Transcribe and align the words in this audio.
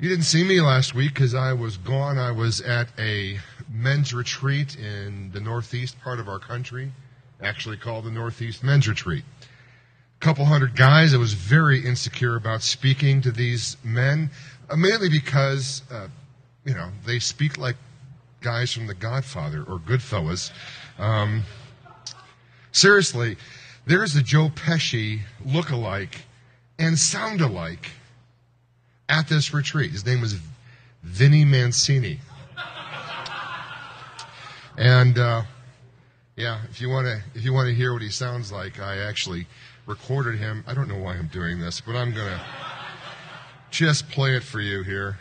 You 0.00 0.08
didn't 0.08 0.26
see 0.26 0.44
me 0.44 0.60
last 0.60 0.94
week 0.94 1.12
because 1.12 1.34
I 1.34 1.54
was 1.54 1.76
gone. 1.76 2.18
I 2.18 2.30
was 2.30 2.60
at 2.60 2.86
a 3.00 3.40
men's 3.68 4.14
retreat 4.14 4.76
in 4.76 5.32
the 5.32 5.40
northeast 5.40 6.00
part 6.00 6.20
of 6.20 6.28
our 6.28 6.38
country, 6.38 6.92
actually 7.42 7.78
called 7.78 8.04
the 8.04 8.12
Northeast 8.12 8.62
Men's 8.62 8.86
Retreat. 8.86 9.24
A 9.42 10.24
couple 10.24 10.44
hundred 10.44 10.76
guys. 10.76 11.14
I 11.14 11.16
was 11.16 11.32
very 11.32 11.84
insecure 11.84 12.36
about 12.36 12.62
speaking 12.62 13.20
to 13.22 13.32
these 13.32 13.76
men, 13.82 14.30
uh, 14.70 14.76
mainly 14.76 15.08
because, 15.08 15.82
uh, 15.90 16.06
you 16.64 16.74
know, 16.74 16.90
they 17.04 17.18
speak 17.18 17.58
like 17.58 17.74
guys 18.40 18.72
from 18.72 18.86
The 18.86 18.94
Godfather 18.94 19.64
or 19.64 19.80
Goodfellas. 19.80 20.52
Um, 21.00 21.42
seriously, 22.70 23.36
there's 23.84 24.14
a 24.14 24.22
Joe 24.22 24.50
Pesci 24.50 25.22
look-alike 25.44 26.20
and 26.78 26.96
sound-alike 26.96 27.90
at 29.08 29.28
this 29.28 29.52
retreat. 29.54 29.90
His 29.90 30.04
name 30.04 30.20
was 30.20 30.36
Vinnie 31.02 31.44
Mancini. 31.44 32.20
And 34.76 35.18
uh, 35.18 35.42
yeah, 36.36 36.60
if 36.70 36.80
you 36.80 36.88
want 36.88 37.06
to, 37.06 37.20
if 37.34 37.44
you 37.44 37.52
want 37.52 37.66
to 37.68 37.74
hear 37.74 37.92
what 37.92 38.02
he 38.02 38.10
sounds 38.10 38.52
like, 38.52 38.78
I 38.78 38.98
actually 38.98 39.48
recorded 39.86 40.38
him. 40.38 40.62
I 40.68 40.74
don't 40.74 40.88
know 40.88 40.98
why 40.98 41.14
I'm 41.14 41.26
doing 41.26 41.58
this, 41.58 41.80
but 41.80 41.96
I'm 41.96 42.12
gonna 42.12 42.40
just 43.70 44.08
play 44.08 44.36
it 44.36 44.44
for 44.44 44.60
you 44.60 44.82
here. 44.82 45.18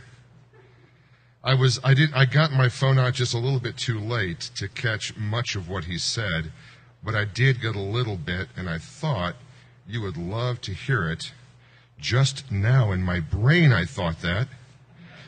I 1.43 1.53
was, 1.53 1.79
I 1.83 1.93
did, 1.93 2.13
I 2.13 2.25
got 2.25 2.51
my 2.51 2.67
phone 2.67 2.99
out 2.99 3.13
just 3.13 3.33
a 3.33 3.37
little 3.37 3.59
bit 3.59 3.77
too 3.77 3.99
late 3.99 4.41
to 4.57 4.67
catch 4.67 5.15
much 5.15 5.55
of 5.55 5.69
what 5.69 5.85
he 5.85 5.97
said, 5.97 6.51
but 7.03 7.15
I 7.15 7.25
did 7.25 7.61
get 7.61 7.75
a 7.75 7.79
little 7.79 8.17
bit, 8.17 8.49
and 8.55 8.69
I 8.69 8.77
thought 8.77 9.35
you 9.87 10.01
would 10.01 10.17
love 10.17 10.59
to 10.61 10.73
hear 10.73 11.09
it. 11.09 11.31
Just 11.99 12.51
now 12.51 12.91
in 12.91 13.01
my 13.01 13.19
brain, 13.19 13.71
I 13.71 13.85
thought 13.85 14.21
that. 14.21 14.47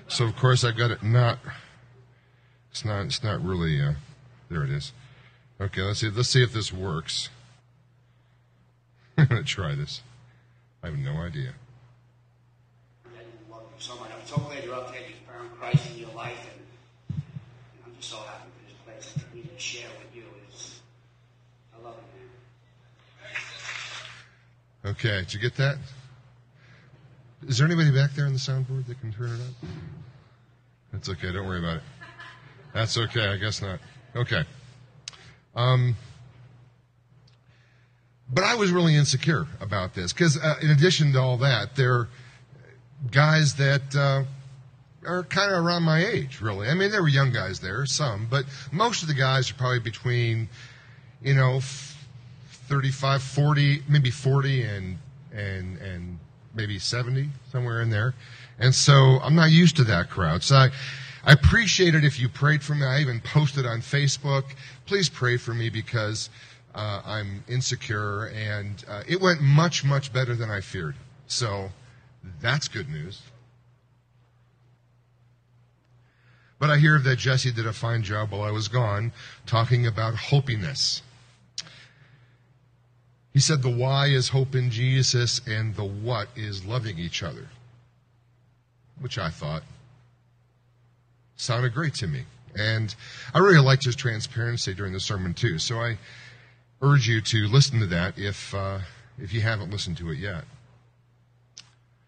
So 0.08 0.26
of 0.26 0.36
course 0.36 0.64
I 0.64 0.72
got 0.72 0.92
it 0.92 1.04
not. 1.04 1.40
It's 2.72 2.86
not. 2.86 3.05
It's 3.05 3.23
not 3.23 3.44
really. 3.44 3.81
Uh, 3.81 3.94
there 4.50 4.64
it 4.64 4.70
is. 4.70 4.94
Okay, 5.59 5.81
let's 5.81 6.00
see. 6.00 6.09
Let's 6.09 6.30
see 6.30 6.44
if 6.44 6.53
this 6.53 6.72
works. 6.72 7.30
I'm 9.17 9.25
gonna 9.25 9.44
try 9.44 9.75
this. 9.75 10.02
I 10.84 10.88
have 10.88 10.97
no 10.97 11.14
idea. 11.17 11.53
I'm 14.36 14.44
glad 14.44 14.64
you're 14.64 14.75
up 14.75 14.94
found 15.28 15.59
Christ 15.59 15.90
in 15.92 16.00
your 16.00 16.12
life, 16.12 16.38
and 17.09 17.22
I'm 17.86 17.95
just 17.97 18.12
so 18.12 18.17
happy 18.17 18.50
this 18.67 18.78
place 18.86 19.14
to 19.14 19.59
share 19.62 19.88
with 19.97 20.16
you. 20.16 20.23
Is 20.53 20.81
I 21.73 21.84
love 21.84 21.95
it, 21.95 23.34
man. 24.84 24.92
Okay, 24.92 25.20
did 25.22 25.34
you 25.34 25.40
get 25.40 25.56
that? 25.58 25.78
Is 27.50 27.58
there 27.58 27.66
anybody 27.66 27.89
back 27.89 28.11
there 28.14 28.28
on 28.28 28.33
the 28.33 28.38
soundboard 28.38 28.86
that 28.86 29.02
can 29.02 29.11
turn 29.11 29.30
it 29.31 29.42
up? 29.42 29.69
That's 30.94 31.09
okay. 31.09 31.31
Don't 31.31 31.47
worry 31.47 31.58
about 31.58 31.78
it. 31.78 31.83
That's 32.75 32.95
okay. 32.95 33.28
I 33.28 33.38
guess 33.38 33.59
not. 33.59 33.80
Okay. 34.16 34.44
Um, 35.56 35.95
but 38.31 38.44
I 38.44 38.53
was 38.53 38.72
really 38.72 38.95
insecure 38.95 39.47
about 39.61 39.95
this 39.95 40.14
because, 40.14 40.38
uh, 40.38 40.58
in 40.61 40.69
addition 40.69 41.11
to 41.14 41.19
all 41.19 41.38
that, 41.38 41.75
there 41.75 41.95
are 41.95 42.09
guys 43.09 43.56
that 43.56 43.95
uh, 43.95 44.25
are 45.08 45.23
kind 45.23 45.52
of 45.52 45.66
around 45.66 45.81
my 45.81 46.06
age, 46.06 46.41
really. 46.41 46.69
I 46.69 46.75
mean, 46.75 46.91
there 46.91 47.02
were 47.02 47.08
young 47.08 47.34
guys 47.34 47.61
there, 47.61 47.84
some, 47.88 48.28
but 48.30 48.45
most 48.72 49.02
of 49.02 49.08
the 49.08 49.16
guys 49.16 49.50
are 49.50 49.56
probably 49.56 49.80
between, 49.80 50.50
you 51.23 51.34
know, 51.34 51.56
f- 51.56 51.97
35, 52.67 53.23
40, 53.23 53.84
maybe 53.89 54.11
40 54.11 54.61
and 54.61 54.97
and 55.34 55.78
and 55.80 56.19
maybe 56.53 56.80
70, 56.80 57.30
somewhere 57.52 57.81
in 57.81 57.89
there. 57.89 58.14
And 58.58 58.73
so 58.75 59.19
I'm 59.22 59.36
not 59.36 59.52
used 59.52 59.78
to 59.78 59.83
that 59.86 60.09
crowd. 60.09 60.44
So 60.44 60.56
I, 60.56 60.69
I 61.23 61.33
appreciate 61.33 61.95
it 61.95 62.03
if 62.03 62.19
you 62.19 62.30
prayed 62.30 62.64
for 62.64 62.75
me. 62.75 62.86
I 62.86 63.00
even 63.00 63.22
posted 63.22 63.66
on 63.66 63.80
Facebook. 63.81 64.44
Please 64.86 65.09
pray 65.09 65.38
for 65.38 65.53
me 65.53 65.69
because 65.69 66.30
uh, 66.75 67.02
I'm 67.06 67.44
insecure, 67.47 68.25
and 68.28 68.84
uh, 68.88 69.03
it 69.07 69.22
went 69.22 69.41
much, 69.41 69.84
much 69.84 70.13
better 70.13 70.35
than 70.35 70.50
I 70.50 70.62
feared. 70.62 70.96
So 71.28 71.69
that's 72.41 72.68
good 72.68 72.90
news. 72.90 73.22
But 76.59 76.69
I 76.69 76.78
hear 76.78 77.00
that 77.00 77.18
Jesse 77.18 77.51
did 77.51 77.66
a 77.66 77.74
fine 77.74 78.03
job 78.03 78.31
while 78.31 78.44
I 78.44 78.51
was 78.51 78.68
gone 78.68 79.13
talking 79.45 79.88
about 79.88 80.16
hopiness. 80.16 81.01
He 83.34 83.40
said 83.40 83.62
the 83.62 83.69
why 83.69 84.07
is 84.07 84.29
hope 84.29 84.56
in 84.56 84.72
Jesus 84.72 85.40
and 85.45 85.75
the 85.75 85.84
what 85.84 86.29
is 86.35 86.66
loving 86.66 86.97
each 86.97 87.22
other, 87.22 87.47
which 89.00 89.17
I 89.17 89.29
thought 89.29 89.63
sounded 91.35 91.73
great 91.73 91.94
to 91.95 92.07
me. 92.07 92.23
And 92.56 92.94
I 93.34 93.39
really 93.39 93.63
liked 93.63 93.85
his 93.85 93.95
transparency 93.95 94.73
during 94.73 94.94
the 94.94 95.00
sermon 95.00 95.34
too. 95.34 95.59
So 95.59 95.79
I 95.79 95.97
urge 96.81 97.07
you 97.07 97.22
to 97.22 97.47
listen 97.47 97.79
to 97.79 97.85
that 97.88 98.18
if 98.18 98.53
uh, 98.56 98.79
if 99.19 99.34
you 99.34 99.41
haven't 99.41 99.69
listened 99.69 99.97
to 99.97 100.09
it 100.09 100.18
yet. 100.18 100.44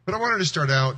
But 0.05 0.15
I 0.15 0.17
wanted 0.17 0.39
to 0.39 0.45
start 0.45 0.71
out 0.71 0.97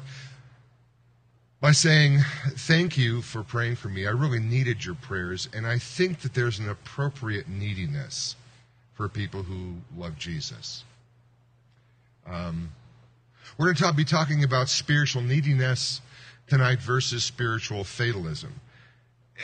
by 1.59 1.71
saying 1.71 2.19
thank 2.51 2.97
you 2.97 3.21
for 3.21 3.43
praying 3.43 3.75
for 3.75 3.89
me. 3.89 4.07
I 4.07 4.11
really 4.11 4.39
needed 4.39 4.85
your 4.85 4.95
prayers, 4.95 5.49
and 5.53 5.67
I 5.67 5.79
think 5.79 6.21
that 6.21 6.33
there's 6.33 6.59
an 6.59 6.69
appropriate 6.69 7.49
neediness 7.49 8.35
for 8.95 9.09
people 9.09 9.43
who 9.43 9.75
love 9.97 10.17
Jesus. 10.17 10.83
Um, 12.27 12.71
we're 13.57 13.73
going 13.73 13.75
to 13.75 13.93
be 13.93 14.05
talking 14.05 14.43
about 14.43 14.69
spiritual 14.69 15.21
neediness 15.21 16.01
tonight 16.47 16.79
versus 16.79 17.23
spiritual 17.23 17.83
fatalism. 17.83 18.53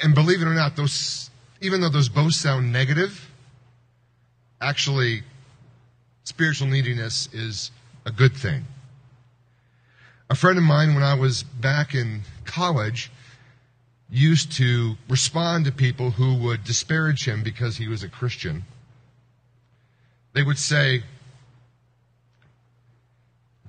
And 0.04 0.14
believe 0.14 0.42
it 0.42 0.46
or 0.46 0.54
not, 0.54 0.76
those, 0.76 1.30
even 1.62 1.82
though 1.82 1.90
those 1.90 2.10
both 2.10 2.34
sound 2.34 2.72
negative, 2.72 3.30
actually, 4.62 5.24
spiritual 6.24 6.68
neediness 6.68 7.28
is 7.34 7.72
a 8.06 8.12
good 8.12 8.36
thing. 8.36 8.66
A 10.30 10.36
friend 10.36 10.58
of 10.58 10.64
mine, 10.64 10.94
when 10.94 11.04
I 11.04 11.16
was 11.16 11.44
back 11.44 11.96
in 11.96 12.22
college, 12.46 13.12
used 14.12 14.52
to 14.54 14.96
respond 15.08 15.66
to 15.66 15.72
people 15.72 16.12
who 16.12 16.36
would 16.36 16.64
disparage 16.64 17.28
him 17.28 17.44
because 17.44 17.78
he 17.78 17.88
was 17.88 18.04
a 18.04 18.10
Christian. 18.10 18.64
They 20.40 20.44
would 20.44 20.58
say, 20.58 21.04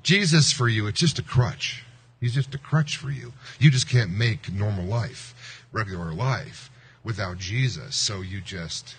Jesus 0.04 0.52
for 0.52 0.68
you, 0.68 0.86
it's 0.86 1.00
just 1.00 1.18
a 1.18 1.22
crutch. 1.24 1.82
He's 2.20 2.32
just 2.32 2.54
a 2.54 2.58
crutch 2.58 2.96
for 2.96 3.10
you. 3.10 3.32
You 3.58 3.72
just 3.72 3.88
can't 3.88 4.12
make 4.12 4.52
normal 4.52 4.84
life, 4.84 5.66
regular 5.72 6.12
life, 6.12 6.70
without 7.02 7.38
Jesus. 7.38 7.96
So 7.96 8.20
you 8.20 8.40
just 8.40 8.94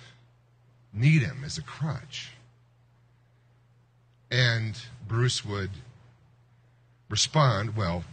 need 0.92 1.22
him 1.22 1.44
as 1.46 1.58
a 1.58 1.62
crutch. 1.62 2.32
And 4.30 4.78
Bruce 5.08 5.46
would 5.46 5.72
respond, 7.08 7.78
well, 7.78 8.04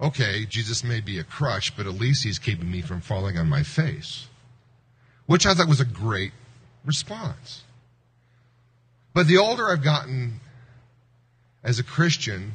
okay, 0.00 0.46
Jesus 0.46 0.82
may 0.82 1.00
be 1.00 1.20
a 1.20 1.22
crutch, 1.22 1.76
but 1.76 1.86
at 1.86 1.94
least 1.94 2.24
he's 2.24 2.40
keeping 2.40 2.72
me 2.72 2.82
from 2.82 3.02
falling 3.02 3.38
on 3.38 3.48
my 3.48 3.62
face. 3.62 4.26
Which 5.26 5.46
I 5.46 5.54
thought 5.54 5.68
was 5.68 5.78
a 5.78 5.84
great 5.84 6.32
response. 6.84 7.62
But 9.12 9.26
the 9.26 9.38
older 9.38 9.68
I've 9.68 9.82
gotten 9.82 10.40
as 11.62 11.78
a 11.78 11.84
Christian, 11.84 12.52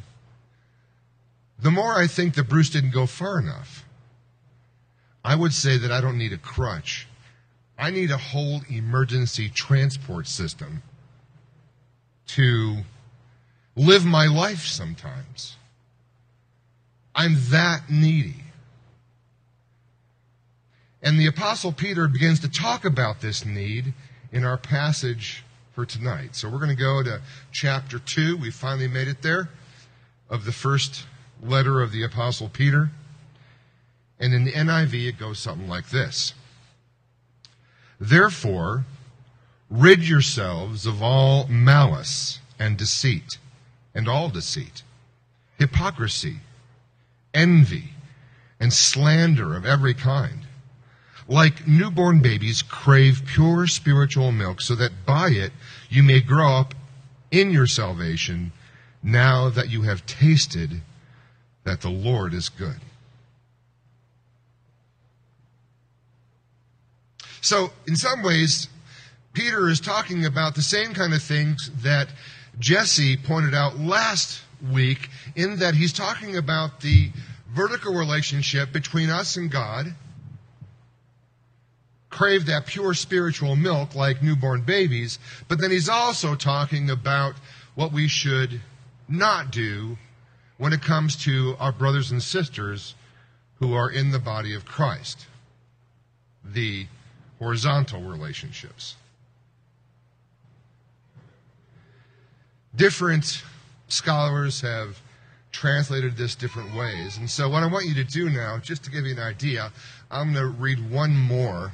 the 1.59 1.71
more 1.71 1.93
I 1.93 2.07
think 2.07 2.35
that 2.35 2.49
Bruce 2.49 2.69
didn't 2.69 2.91
go 2.91 3.05
far 3.05 3.39
enough. 3.39 3.85
I 5.23 5.35
would 5.35 5.53
say 5.53 5.77
that 5.77 5.91
I 5.91 6.01
don't 6.01 6.17
need 6.17 6.33
a 6.33 6.37
crutch. 6.37 7.07
I 7.77 7.89
need 7.91 8.11
a 8.11 8.17
whole 8.17 8.61
emergency 8.69 9.49
transport 9.49 10.27
system 10.27 10.83
to 12.27 12.77
live 13.75 14.05
my 14.05 14.27
life 14.27 14.65
sometimes. 14.65 15.57
I'm 17.13 17.35
that 17.49 17.89
needy. 17.89 18.43
And 21.01 21.19
the 21.19 21.27
Apostle 21.27 21.71
Peter 21.71 22.07
begins 22.07 22.39
to 22.41 22.49
talk 22.49 22.83
about 22.85 23.21
this 23.21 23.45
need 23.45 23.93
in 24.31 24.43
our 24.43 24.57
passage 24.57 25.44
for 25.75 25.85
tonight. 25.85 26.37
So 26.37 26.49
we're 26.49 26.59
going 26.59 26.69
to 26.69 26.75
go 26.75 27.03
to 27.03 27.21
chapter 27.51 27.99
2. 27.99 28.37
We 28.37 28.49
finally 28.49 28.87
made 28.87 29.09
it 29.09 29.21
there 29.21 29.49
of 30.29 30.45
the 30.45 30.53
first 30.53 31.05
letter 31.43 31.81
of 31.81 31.91
the 31.91 32.01
Apostle 32.01 32.47
Peter. 32.47 32.91
And 34.17 34.33
in 34.33 34.45
the 34.45 34.53
NIV, 34.53 35.09
it 35.09 35.19
goes 35.19 35.37
something 35.37 35.67
like 35.67 35.89
this 35.89 36.33
Therefore, 37.99 38.85
rid 39.69 40.07
yourselves 40.07 40.85
of 40.85 41.03
all 41.03 41.45
malice 41.47 42.39
and 42.57 42.77
deceit, 42.77 43.37
and 43.93 44.07
all 44.07 44.29
deceit, 44.29 44.81
hypocrisy, 45.59 46.37
envy, 47.33 47.89
and 48.61 48.71
slander 48.71 49.53
of 49.57 49.65
every 49.65 49.93
kind. 49.93 50.44
Like 51.27 51.67
newborn 51.67 52.21
babies, 52.21 52.61
crave 52.61 53.23
pure 53.25 53.67
spiritual 53.67 54.31
milk, 54.31 54.61
so 54.61 54.75
that 54.75 55.05
by 55.05 55.29
it 55.29 55.51
you 55.89 56.03
may 56.03 56.21
grow 56.21 56.53
up 56.53 56.75
in 57.31 57.51
your 57.51 57.67
salvation 57.67 58.51
now 59.01 59.49
that 59.49 59.69
you 59.69 59.83
have 59.83 60.05
tasted 60.05 60.81
that 61.63 61.81
the 61.81 61.89
Lord 61.89 62.33
is 62.33 62.49
good. 62.49 62.79
So, 67.41 67.71
in 67.87 67.95
some 67.95 68.23
ways, 68.23 68.69
Peter 69.33 69.69
is 69.69 69.79
talking 69.79 70.25
about 70.25 70.55
the 70.55 70.63
same 70.63 70.93
kind 70.93 71.13
of 71.13 71.21
things 71.21 71.69
that 71.83 72.07
Jesse 72.57 73.17
pointed 73.17 73.53
out 73.53 73.77
last 73.77 74.41
week, 74.71 75.09
in 75.35 75.57
that 75.59 75.75
he's 75.75 75.93
talking 75.93 76.37
about 76.37 76.81
the 76.81 77.11
vertical 77.53 77.93
relationship 77.93 78.71
between 78.71 79.09
us 79.09 79.37
and 79.37 79.51
God. 79.51 79.93
Crave 82.15 82.45
that 82.45 82.65
pure 82.65 82.93
spiritual 82.93 83.57
milk 83.57 83.93
like 83.93 84.23
newborn 84.23 84.61
babies, 84.61 85.19
but 85.49 85.59
then 85.59 85.69
he's 85.69 85.89
also 85.89 86.33
talking 86.33 86.89
about 86.89 87.35
what 87.75 87.91
we 87.91 88.07
should 88.07 88.61
not 89.09 89.51
do 89.51 89.97
when 90.57 90.71
it 90.71 90.81
comes 90.81 91.17
to 91.25 91.57
our 91.59 91.73
brothers 91.73 92.11
and 92.11 92.23
sisters 92.23 92.95
who 93.59 93.73
are 93.73 93.89
in 93.91 94.11
the 94.11 94.19
body 94.19 94.55
of 94.55 94.63
Christ. 94.63 95.27
The 96.41 96.87
horizontal 97.37 98.01
relationships. 98.01 98.95
Different 102.73 103.43
scholars 103.89 104.61
have 104.61 105.01
translated 105.51 106.15
this 106.15 106.33
different 106.35 106.73
ways. 106.75 107.17
And 107.17 107.29
so, 107.29 107.49
what 107.49 107.61
I 107.61 107.65
want 107.65 107.87
you 107.87 107.95
to 107.95 108.05
do 108.05 108.29
now, 108.29 108.57
just 108.57 108.85
to 108.85 108.89
give 108.89 109.05
you 109.05 109.11
an 109.11 109.19
idea, 109.19 109.73
I'm 110.09 110.31
going 110.31 110.45
to 110.45 110.61
read 110.61 110.89
one 110.89 111.13
more 111.13 111.73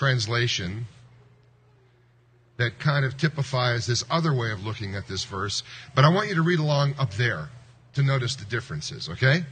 translation 0.00 0.86
that 2.56 2.78
kind 2.78 3.04
of 3.04 3.18
typifies 3.18 3.86
this 3.86 4.02
other 4.10 4.32
way 4.32 4.50
of 4.50 4.64
looking 4.64 4.94
at 4.94 5.06
this 5.06 5.24
verse. 5.24 5.62
But 5.94 6.06
I 6.06 6.08
want 6.08 6.30
you 6.30 6.34
to 6.36 6.42
read 6.42 6.58
along 6.58 6.94
up 6.98 7.12
there 7.12 7.50
to 7.92 8.02
notice 8.02 8.34
the 8.34 8.46
differences, 8.46 9.10
okay? 9.10 9.44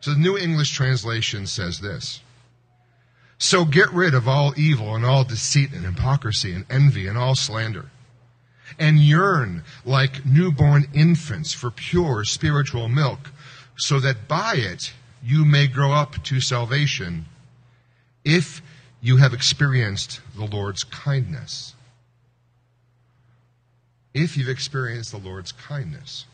So, 0.00 0.14
the 0.14 0.18
New 0.18 0.36
English 0.36 0.72
translation 0.72 1.46
says 1.46 1.78
this. 1.78 2.22
So 3.38 3.64
get 3.64 3.90
rid 3.92 4.14
of 4.14 4.26
all 4.26 4.52
evil 4.56 4.96
and 4.96 5.04
all 5.04 5.24
deceit 5.24 5.72
and 5.72 5.84
hypocrisy 5.84 6.52
and 6.52 6.66
envy 6.68 7.06
and 7.06 7.16
all 7.16 7.36
slander. 7.36 7.86
And 8.78 8.98
yearn 8.98 9.62
like 9.84 10.26
newborn 10.26 10.88
infants 10.92 11.52
for 11.52 11.70
pure 11.70 12.24
spiritual 12.24 12.88
milk, 12.88 13.30
so 13.76 14.00
that 14.00 14.26
by 14.26 14.54
it 14.56 14.92
you 15.22 15.44
may 15.44 15.68
grow 15.68 15.92
up 15.92 16.22
to 16.24 16.40
salvation, 16.40 17.26
if 18.24 18.62
you 19.00 19.16
have 19.16 19.32
experienced 19.32 20.20
the 20.36 20.44
Lord's 20.44 20.84
kindness. 20.84 21.74
If 24.12 24.36
you've 24.36 24.48
experienced 24.48 25.12
the 25.12 25.18
Lord's 25.18 25.52
kindness. 25.52 26.26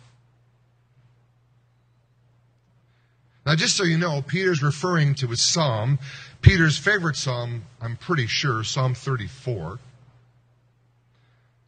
Now, 3.44 3.54
just 3.54 3.76
so 3.76 3.84
you 3.84 3.96
know, 3.96 4.22
Peter's 4.22 4.62
referring 4.62 5.14
to 5.16 5.28
his 5.28 5.40
psalm 5.40 6.00
Peter's 6.46 6.78
favorite 6.78 7.16
psalm, 7.16 7.64
I'm 7.80 7.96
pretty 7.96 8.28
sure, 8.28 8.62
Psalm 8.62 8.94
34, 8.94 9.80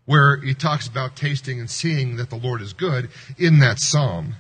where 0.05 0.37
he 0.37 0.55
talks 0.55 0.87
about 0.87 1.17
tasting 1.17 1.59
and 1.59 1.69
seeing 1.69 2.15
that 2.15 2.31
the 2.31 2.37
Lord 2.37 2.63
is 2.63 2.73
good 2.75 3.11
in 3.37 3.59
that 3.59 3.81
psalm. 3.81 4.37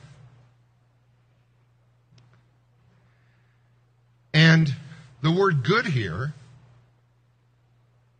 And 4.32 4.76
the 5.20 5.30
word 5.30 5.64
good 5.64 5.86
here 5.86 6.34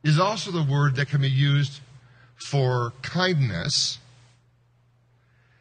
is 0.03 0.19
also 0.19 0.51
the 0.51 0.63
word 0.63 0.97
that 0.97 1.09
can 1.09 1.21
be 1.21 1.31
used 1.31 1.81
for 2.37 2.93
kindness, 3.03 3.99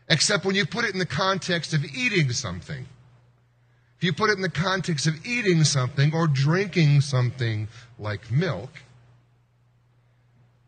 except 0.10 0.46
when 0.46 0.56
you 0.56 0.66
put 0.66 0.86
it 0.86 0.94
in 0.94 1.00
the 1.00 1.06
context 1.06 1.74
of 1.74 1.84
eating 1.86 2.32
something. 2.32 2.86
If 3.98 4.04
you 4.04 4.14
put 4.14 4.30
it 4.30 4.36
in 4.36 4.44
the 4.44 4.50
context 4.50 5.08
of 5.08 5.26
eating 5.26 5.64
something 5.64 6.14
or 6.14 6.28
drinking 6.28 7.02
something 7.02 7.68
like 7.98 8.30
milk, 8.32 8.70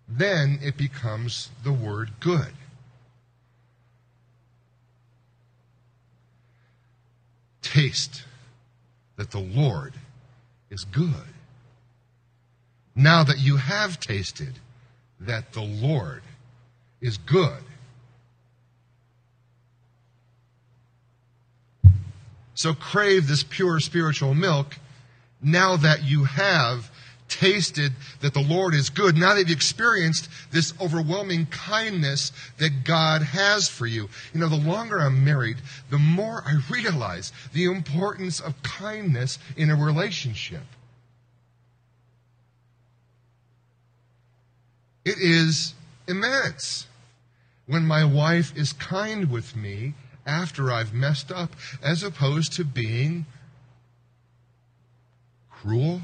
then 0.08 0.60
it 0.64 0.78
becomes 0.78 1.50
the 1.64 1.72
word 1.72 2.10
good. 2.20 2.54
Taste 7.62 8.24
that 9.16 9.30
the 9.30 9.40
Lord 9.40 9.94
is 10.70 10.86
good. 10.86 11.34
Now 12.96 13.24
that 13.24 13.40
you 13.40 13.58
have 13.58 14.00
tasted 14.00 14.60
that 15.20 15.54
the 15.54 15.62
Lord 15.62 16.22
is 17.02 17.18
good, 17.18 17.64
So 22.60 22.74
crave 22.74 23.30
this 23.30 23.42
pure 23.42 23.80
spiritual 23.80 24.34
milk 24.34 24.76
now 25.42 25.78
that 25.78 26.04
you 26.04 26.26
have 26.26 26.92
tasted 27.30 27.94
that 28.22 28.34
the 28.34 28.42
Lord 28.42 28.74
is 28.74 28.90
good, 28.90 29.16
now 29.16 29.34
that 29.34 29.48
you've 29.48 29.56
experienced 29.56 30.30
this 30.52 30.74
overwhelming 30.82 31.46
kindness 31.46 32.32
that 32.58 32.84
God 32.84 33.22
has 33.22 33.70
for 33.70 33.86
you. 33.86 34.10
You 34.34 34.42
know, 34.42 34.50
the 34.50 34.56
longer 34.56 35.00
I'm 35.00 35.24
married, 35.24 35.58
the 35.90 36.00
more 36.00 36.44
I 36.46 36.60
realize 36.70 37.32
the 37.54 37.66
importance 37.66 38.40
of 38.40 38.62
kindness 38.64 39.40
in 39.56 39.70
a 39.70 39.76
relationship. 39.76 40.64
It 45.06 45.18
is 45.18 45.74
immense 46.08 46.88
when 47.66 47.86
my 47.86 48.04
wife 48.04 48.56
is 48.58 48.74
kind 48.74 49.32
with 49.32 49.56
me 49.56 49.94
after 50.26 50.72
I've 50.72 50.94
messed 50.94 51.32
up, 51.32 51.56
as 51.82 52.04
opposed 52.04 52.54
to 52.54 52.64
being 52.64 53.26
cruel, 55.50 56.02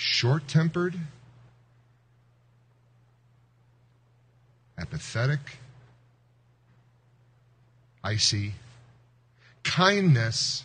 short 0.00 0.48
tempered, 0.48 0.94
apathetic, 4.78 5.40
icy. 8.02 8.54
Kindness 9.62 10.64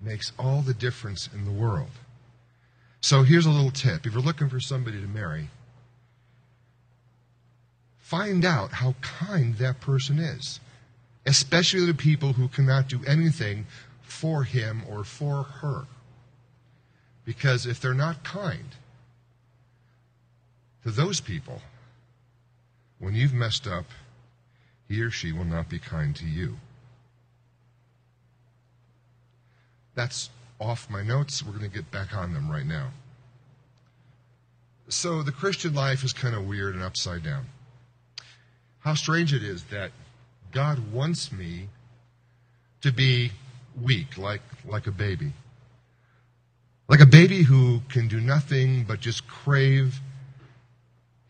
makes 0.00 0.32
all 0.38 0.62
the 0.62 0.74
difference 0.74 1.28
in 1.32 1.44
the 1.44 1.50
world. 1.50 1.90
So 3.00 3.22
here's 3.22 3.46
a 3.46 3.50
little 3.50 3.70
tip. 3.70 4.04
If 4.04 4.14
you're 4.14 4.22
looking 4.22 4.48
for 4.48 4.58
somebody 4.58 5.00
to 5.00 5.06
marry, 5.06 5.48
find 7.98 8.44
out 8.44 8.72
how 8.72 8.96
kind 9.00 9.54
that 9.58 9.80
person 9.80 10.18
is 10.18 10.58
especially 11.26 11.84
the 11.84 11.94
people 11.94 12.32
who 12.32 12.48
cannot 12.48 12.88
do 12.88 13.00
anything 13.06 13.66
for 14.02 14.44
him 14.44 14.82
or 14.88 15.04
for 15.04 15.42
her. 15.42 15.84
Because 17.26 17.66
if 17.66 17.80
they're 17.80 17.92
not 17.92 18.24
kind 18.24 18.76
to 20.84 20.90
those 20.90 21.20
people, 21.20 21.60
when 22.98 23.14
you've 23.14 23.34
messed 23.34 23.66
up, 23.66 23.84
he 24.88 25.02
or 25.02 25.10
she 25.10 25.32
will 25.32 25.44
not 25.44 25.68
be 25.68 25.78
kind 25.78 26.16
to 26.16 26.24
you. 26.24 26.56
That's 29.94 30.30
off 30.60 30.88
my 30.88 31.02
notes. 31.02 31.44
We're 31.44 31.58
going 31.58 31.68
to 31.68 31.76
get 31.76 31.90
back 31.90 32.16
on 32.16 32.32
them 32.32 32.50
right 32.50 32.64
now. 32.64 32.90
So 34.88 35.22
the 35.22 35.32
Christian 35.32 35.74
life 35.74 36.04
is 36.04 36.12
kind 36.12 36.36
of 36.36 36.46
weird 36.46 36.74
and 36.74 36.84
upside 36.84 37.24
down. 37.24 37.46
How 38.78 38.94
strange 38.94 39.34
it 39.34 39.42
is 39.42 39.64
that 39.64 39.90
God 40.52 40.92
wants 40.92 41.32
me 41.32 41.68
to 42.82 42.92
be 42.92 43.32
weak, 43.82 44.16
like, 44.16 44.42
like 44.64 44.86
a 44.86 44.92
baby. 44.92 45.32
Like 46.88 47.00
a 47.00 47.06
baby 47.06 47.42
who 47.42 47.80
can 47.88 48.06
do 48.06 48.20
nothing 48.20 48.84
but 48.84 49.00
just 49.00 49.26
crave 49.26 50.00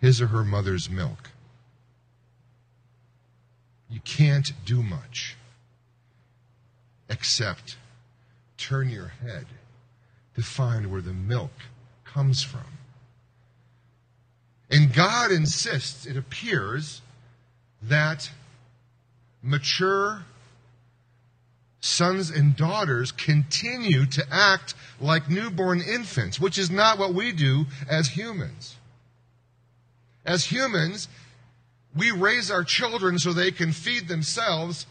his 0.01 0.21
or 0.21 0.27
her 0.27 0.45
mother's 0.45 0.91
milk. 0.91 1.31
You 3.89 4.01
can't 4.01 4.53
do 4.65 4.83
much 4.83 5.37
except 7.09 7.77
turn 8.59 8.91
your 8.91 9.09
head 9.09 9.47
to 10.35 10.43
find 10.43 10.91
where 10.91 11.01
the 11.01 11.15
milk 11.15 11.53
comes 12.05 12.43
from. 12.43 12.67
And 14.71 14.93
God 14.93 15.31
insists, 15.31 16.05
it 16.07 16.17
appears, 16.17 17.01
that 17.83 18.31
mature 19.43 20.25
sons 21.87 22.31
and 22.31 22.57
daughters 22.57 23.13
continue 23.13 24.05
to 24.07 24.25
act 24.31 24.75
like 25.01 25.31
newborn 25.31 25.81
infants, 25.81 26.41
which 26.41 26.59
is 26.59 26.71
not 26.71 26.99
what 26.99 27.15
we 27.15 27.33
do 27.33 27.67
as 27.89 28.09
humans. 28.09 28.77
As 30.25 30.45
humans, 30.45 31.09
we 31.95 32.11
raise 32.11 32.51
our 32.51 32.65
children 32.65 33.19
so 33.19 33.33
they 33.33 33.53
can 33.53 33.73
feed 33.73 34.09
themselves 34.09 34.87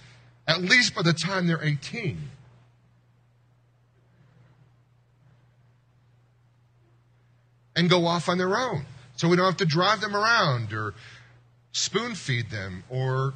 at 0.47 0.61
least 0.61 0.95
by 0.95 1.01
the 1.01 1.13
time 1.13 1.47
they're 1.47 1.63
18. 1.63 2.29
And 7.75 7.89
go 7.89 8.05
off 8.05 8.29
on 8.29 8.37
their 8.37 8.55
own. 8.55 8.85
So 9.17 9.27
we 9.27 9.35
don't 9.35 9.45
have 9.45 9.57
to 9.57 9.65
drive 9.65 10.01
them 10.01 10.15
around 10.15 10.71
or 10.71 10.93
spoon 11.73 12.15
feed 12.15 12.49
them 12.49 12.83
or 12.89 13.33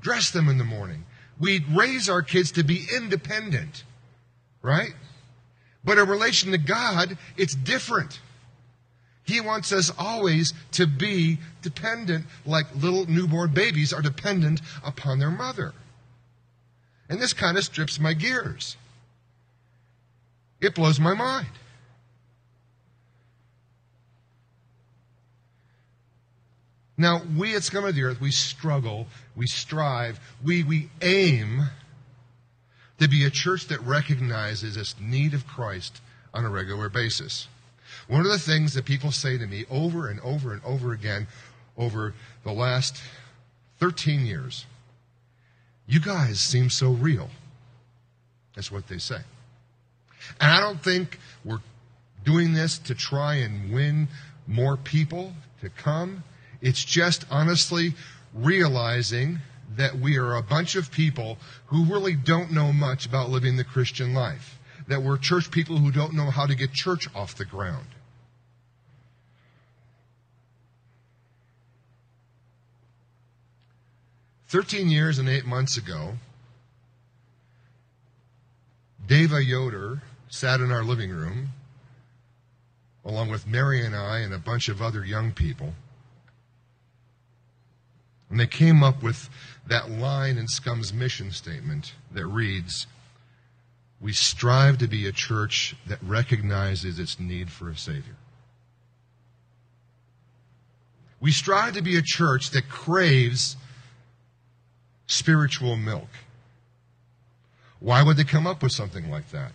dress 0.00 0.30
them 0.30 0.48
in 0.48 0.58
the 0.58 0.64
morning. 0.64 1.04
We 1.40 1.64
raise 1.70 2.08
our 2.08 2.22
kids 2.22 2.52
to 2.52 2.64
be 2.64 2.86
independent, 2.94 3.84
right? 4.62 4.94
But 5.84 5.98
in 5.98 6.08
relation 6.08 6.50
to 6.52 6.58
God, 6.58 7.16
it's 7.36 7.54
different. 7.54 8.20
He 9.22 9.40
wants 9.40 9.72
us 9.72 9.92
always 9.98 10.54
to 10.72 10.86
be 10.86 11.38
dependent, 11.62 12.26
like 12.46 12.66
little 12.74 13.06
newborn 13.06 13.52
babies 13.52 13.92
are 13.92 14.02
dependent 14.02 14.60
upon 14.82 15.18
their 15.18 15.30
mother. 15.30 15.74
And 17.08 17.20
this 17.20 17.32
kind 17.32 17.56
of 17.56 17.64
strips 17.64 18.00
my 18.00 18.14
gears. 18.14 18.76
It 20.60 20.74
blows 20.74 20.98
my 20.98 21.14
mind. 21.14 21.48
Now, 27.00 27.22
we 27.36 27.54
at 27.54 27.62
Scum 27.62 27.84
of 27.84 27.94
the 27.94 28.02
Earth, 28.02 28.20
we 28.20 28.32
struggle, 28.32 29.06
we 29.36 29.46
strive, 29.46 30.18
we, 30.44 30.64
we 30.64 30.90
aim 31.00 31.68
to 32.98 33.08
be 33.08 33.24
a 33.24 33.30
church 33.30 33.68
that 33.68 33.80
recognizes 33.82 34.74
this 34.74 34.96
need 35.00 35.32
of 35.32 35.46
Christ 35.46 36.00
on 36.34 36.44
a 36.44 36.50
regular 36.50 36.88
basis. 36.88 37.46
One 38.08 38.20
of 38.20 38.26
the 38.26 38.38
things 38.38 38.74
that 38.74 38.84
people 38.84 39.12
say 39.12 39.38
to 39.38 39.46
me 39.46 39.64
over 39.70 40.08
and 40.08 40.18
over 40.20 40.52
and 40.52 40.62
over 40.64 40.92
again 40.92 41.28
over 41.76 42.14
the 42.42 42.52
last 42.52 43.00
13 43.78 44.26
years, 44.26 44.66
you 45.86 46.00
guys 46.00 46.40
seem 46.40 46.68
so 46.68 46.90
real. 46.90 47.30
That's 48.56 48.72
what 48.72 48.88
they 48.88 48.98
say. 48.98 49.20
And 50.40 50.50
I 50.50 50.60
don't 50.60 50.82
think 50.82 51.18
we're 51.44 51.60
doing 52.24 52.54
this 52.54 52.76
to 52.78 52.94
try 52.94 53.36
and 53.36 53.72
win 53.72 54.08
more 54.48 54.76
people 54.76 55.32
to 55.60 55.70
come. 55.70 56.24
It's 56.60 56.84
just 56.84 57.24
honestly 57.30 57.94
realizing 58.34 59.38
that 59.76 59.98
we 59.98 60.16
are 60.16 60.34
a 60.34 60.42
bunch 60.42 60.74
of 60.74 60.90
people 60.90 61.38
who 61.66 61.84
really 61.84 62.14
don't 62.14 62.50
know 62.50 62.72
much 62.72 63.06
about 63.06 63.30
living 63.30 63.56
the 63.56 63.64
Christian 63.64 64.14
life. 64.14 64.58
That 64.88 65.02
we're 65.02 65.18
church 65.18 65.50
people 65.50 65.78
who 65.78 65.92
don't 65.92 66.14
know 66.14 66.30
how 66.30 66.46
to 66.46 66.54
get 66.54 66.72
church 66.72 67.06
off 67.14 67.36
the 67.36 67.44
ground. 67.44 67.86
Thirteen 74.48 74.88
years 74.88 75.18
and 75.18 75.28
eight 75.28 75.44
months 75.44 75.76
ago, 75.76 76.14
Deva 79.06 79.44
Yoder 79.44 80.00
sat 80.30 80.60
in 80.60 80.72
our 80.72 80.82
living 80.82 81.10
room, 81.10 81.50
along 83.04 83.28
with 83.28 83.46
Mary 83.46 83.84
and 83.84 83.94
I 83.94 84.20
and 84.20 84.32
a 84.32 84.38
bunch 84.38 84.70
of 84.70 84.80
other 84.80 85.04
young 85.04 85.32
people. 85.32 85.74
And 88.30 88.38
they 88.38 88.46
came 88.46 88.82
up 88.82 89.02
with 89.02 89.28
that 89.66 89.90
line 89.90 90.36
in 90.36 90.46
Scum's 90.48 90.92
mission 90.92 91.30
statement 91.30 91.94
that 92.12 92.26
reads, 92.26 92.86
We 94.00 94.12
strive 94.12 94.78
to 94.78 94.88
be 94.88 95.06
a 95.06 95.12
church 95.12 95.74
that 95.86 96.02
recognizes 96.02 96.98
its 96.98 97.18
need 97.18 97.50
for 97.50 97.68
a 97.70 97.76
Savior. 97.76 98.16
We 101.20 101.32
strive 101.32 101.74
to 101.74 101.82
be 101.82 101.96
a 101.96 102.02
church 102.02 102.50
that 102.50 102.68
craves 102.68 103.56
spiritual 105.06 105.76
milk. 105.76 106.08
Why 107.80 108.02
would 108.02 108.16
they 108.16 108.24
come 108.24 108.46
up 108.46 108.62
with 108.62 108.72
something 108.72 109.10
like 109.10 109.30
that? 109.30 109.52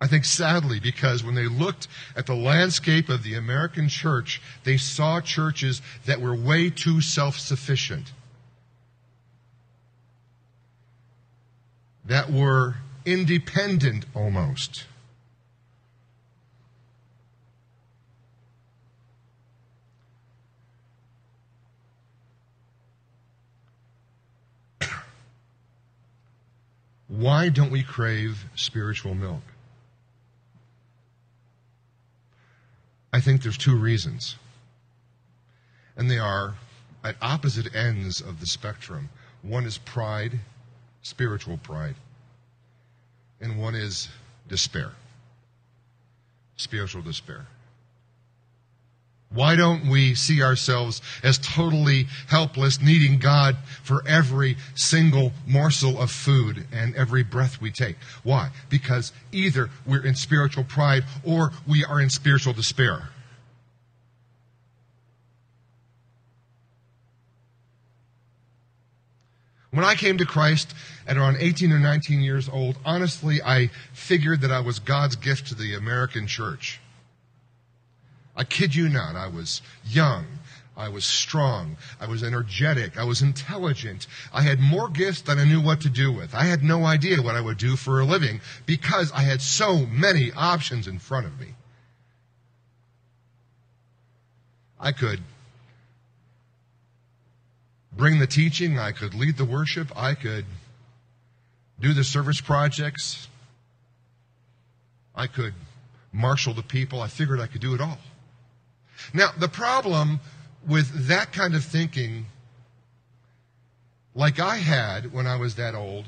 I 0.00 0.06
think 0.06 0.24
sadly, 0.26 0.78
because 0.78 1.24
when 1.24 1.34
they 1.34 1.48
looked 1.48 1.88
at 2.14 2.26
the 2.26 2.34
landscape 2.34 3.08
of 3.08 3.22
the 3.22 3.32
American 3.34 3.88
church, 3.88 4.42
they 4.64 4.76
saw 4.76 5.22
churches 5.22 5.80
that 6.04 6.20
were 6.20 6.36
way 6.36 6.68
too 6.68 7.00
self 7.00 7.38
sufficient, 7.38 8.12
that 12.04 12.30
were 12.30 12.74
independent 13.06 14.04
almost. 14.14 14.84
Why 27.08 27.48
don't 27.48 27.70
we 27.70 27.82
crave 27.82 28.44
spiritual 28.54 29.14
milk? 29.14 29.40
I 33.16 33.20
think 33.20 33.42
there's 33.42 33.56
two 33.56 33.74
reasons. 33.74 34.36
And 35.96 36.10
they 36.10 36.18
are 36.18 36.52
at 37.02 37.16
opposite 37.22 37.74
ends 37.74 38.20
of 38.20 38.40
the 38.40 38.46
spectrum. 38.46 39.08
One 39.40 39.64
is 39.64 39.78
pride, 39.78 40.38
spiritual 41.00 41.56
pride, 41.56 41.94
and 43.40 43.58
one 43.58 43.74
is 43.74 44.10
despair, 44.48 44.90
spiritual 46.56 47.00
despair. 47.00 47.46
Why 49.30 49.56
don't 49.56 49.88
we 49.88 50.14
see 50.14 50.42
ourselves 50.42 51.02
as 51.22 51.38
totally 51.38 52.06
helpless, 52.28 52.80
needing 52.80 53.18
God 53.18 53.56
for 53.82 54.06
every 54.06 54.56
single 54.74 55.32
morsel 55.46 56.00
of 56.00 56.10
food 56.10 56.66
and 56.72 56.94
every 56.94 57.24
breath 57.24 57.60
we 57.60 57.70
take? 57.70 57.96
Why? 58.22 58.50
Because 58.68 59.12
either 59.32 59.68
we're 59.84 60.06
in 60.06 60.14
spiritual 60.14 60.64
pride 60.64 61.04
or 61.24 61.52
we 61.66 61.84
are 61.84 62.00
in 62.00 62.08
spiritual 62.08 62.52
despair. 62.52 63.10
When 69.72 69.84
I 69.84 69.94
came 69.94 70.16
to 70.18 70.24
Christ 70.24 70.72
at 71.06 71.18
around 71.18 71.36
18 71.38 71.70
or 71.72 71.78
19 71.78 72.20
years 72.20 72.48
old, 72.48 72.78
honestly, 72.84 73.42
I 73.42 73.70
figured 73.92 74.40
that 74.40 74.50
I 74.50 74.60
was 74.60 74.78
God's 74.78 75.16
gift 75.16 75.48
to 75.48 75.54
the 75.54 75.74
American 75.74 76.26
church. 76.26 76.80
I 78.36 78.44
kid 78.44 78.74
you 78.74 78.88
not. 78.88 79.16
I 79.16 79.28
was 79.28 79.62
young. 79.84 80.26
I 80.76 80.90
was 80.90 81.06
strong. 81.06 81.78
I 81.98 82.06
was 82.06 82.22
energetic. 82.22 82.98
I 82.98 83.04
was 83.04 83.22
intelligent. 83.22 84.06
I 84.32 84.42
had 84.42 84.60
more 84.60 84.90
gifts 84.90 85.22
than 85.22 85.38
I 85.38 85.44
knew 85.44 85.60
what 85.60 85.80
to 85.82 85.88
do 85.88 86.12
with. 86.12 86.34
I 86.34 86.44
had 86.44 86.62
no 86.62 86.84
idea 86.84 87.22
what 87.22 87.34
I 87.34 87.40
would 87.40 87.56
do 87.56 87.76
for 87.76 88.00
a 88.00 88.04
living 88.04 88.40
because 88.66 89.10
I 89.12 89.22
had 89.22 89.40
so 89.40 89.86
many 89.86 90.32
options 90.32 90.86
in 90.86 90.98
front 90.98 91.26
of 91.26 91.40
me. 91.40 91.54
I 94.78 94.92
could 94.92 95.20
bring 97.96 98.18
the 98.18 98.26
teaching. 98.26 98.78
I 98.78 98.92
could 98.92 99.14
lead 99.14 99.38
the 99.38 99.46
worship. 99.46 99.90
I 99.96 100.14
could 100.14 100.44
do 101.80 101.94
the 101.94 102.04
service 102.04 102.42
projects. 102.42 103.28
I 105.14 105.26
could 105.26 105.54
marshal 106.12 106.52
the 106.52 106.62
people. 106.62 107.00
I 107.00 107.08
figured 107.08 107.40
I 107.40 107.46
could 107.46 107.62
do 107.62 107.74
it 107.74 107.80
all. 107.80 107.98
Now, 109.12 109.30
the 109.38 109.48
problem 109.48 110.20
with 110.66 111.08
that 111.08 111.32
kind 111.32 111.54
of 111.54 111.64
thinking, 111.64 112.26
like 114.14 114.40
I 114.40 114.56
had 114.56 115.12
when 115.12 115.26
I 115.26 115.36
was 115.36 115.54
that 115.56 115.74
old, 115.74 116.06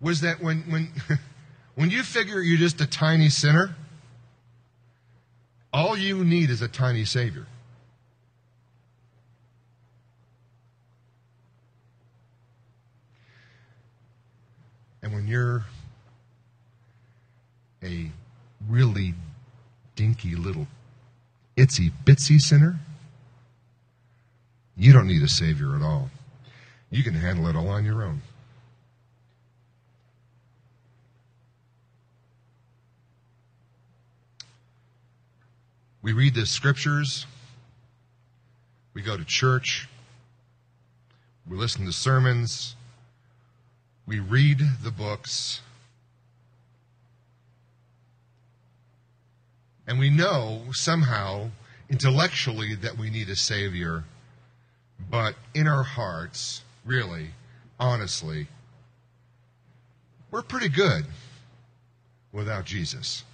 was 0.00 0.22
that 0.22 0.42
when, 0.42 0.62
when, 0.62 0.88
when 1.74 1.90
you 1.90 2.02
figure 2.02 2.40
you're 2.40 2.58
just 2.58 2.80
a 2.80 2.86
tiny 2.86 3.28
sinner, 3.28 3.74
all 5.72 5.96
you 5.96 6.24
need 6.24 6.50
is 6.50 6.62
a 6.62 6.68
tiny 6.68 7.04
Savior. 7.04 7.46
And 15.02 15.14
when 15.14 15.26
you're 15.26 15.64
a 17.82 18.10
really 18.68 19.14
dinky 19.96 20.34
little 20.34 20.66
itsy 21.60 21.92
bitsy 22.04 22.40
sinner, 22.40 22.80
you 24.76 24.94
don't 24.94 25.06
need 25.06 25.22
a 25.22 25.28
Savior 25.28 25.76
at 25.76 25.82
all. 25.82 26.10
You 26.90 27.02
can 27.02 27.14
handle 27.14 27.46
it 27.48 27.54
all 27.54 27.68
on 27.68 27.84
your 27.84 28.02
own. 28.02 28.22
We 36.02 36.14
read 36.14 36.34
the 36.34 36.46
scriptures, 36.46 37.26
we 38.94 39.02
go 39.02 39.18
to 39.18 39.24
church, 39.24 39.86
we 41.46 41.58
listen 41.58 41.84
to 41.84 41.92
sermons, 41.92 42.74
we 44.06 44.18
read 44.18 44.62
the 44.82 44.90
books, 44.90 45.60
And 49.90 49.98
we 49.98 50.08
know 50.08 50.62
somehow, 50.70 51.50
intellectually, 51.88 52.76
that 52.76 52.96
we 52.96 53.10
need 53.10 53.28
a 53.28 53.34
Savior. 53.34 54.04
But 55.10 55.34
in 55.52 55.66
our 55.66 55.82
hearts, 55.82 56.62
really, 56.84 57.30
honestly, 57.80 58.46
we're 60.30 60.42
pretty 60.42 60.68
good 60.68 61.06
without 62.32 62.66
Jesus. 62.66 63.24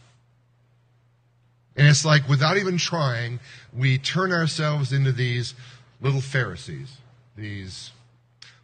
And 1.77 1.87
it's 1.89 2.07
like, 2.07 2.27
without 2.27 2.57
even 2.57 2.79
trying, 2.79 3.39
we 3.77 3.99
turn 3.99 4.33
ourselves 4.33 4.95
into 4.95 5.13
these 5.13 5.53
little 6.01 6.23
Pharisees. 6.23 6.97
these 7.37 7.91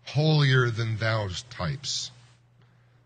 holier 0.06 0.70
than 0.70 0.96
thou 0.96 1.28
types, 1.50 2.10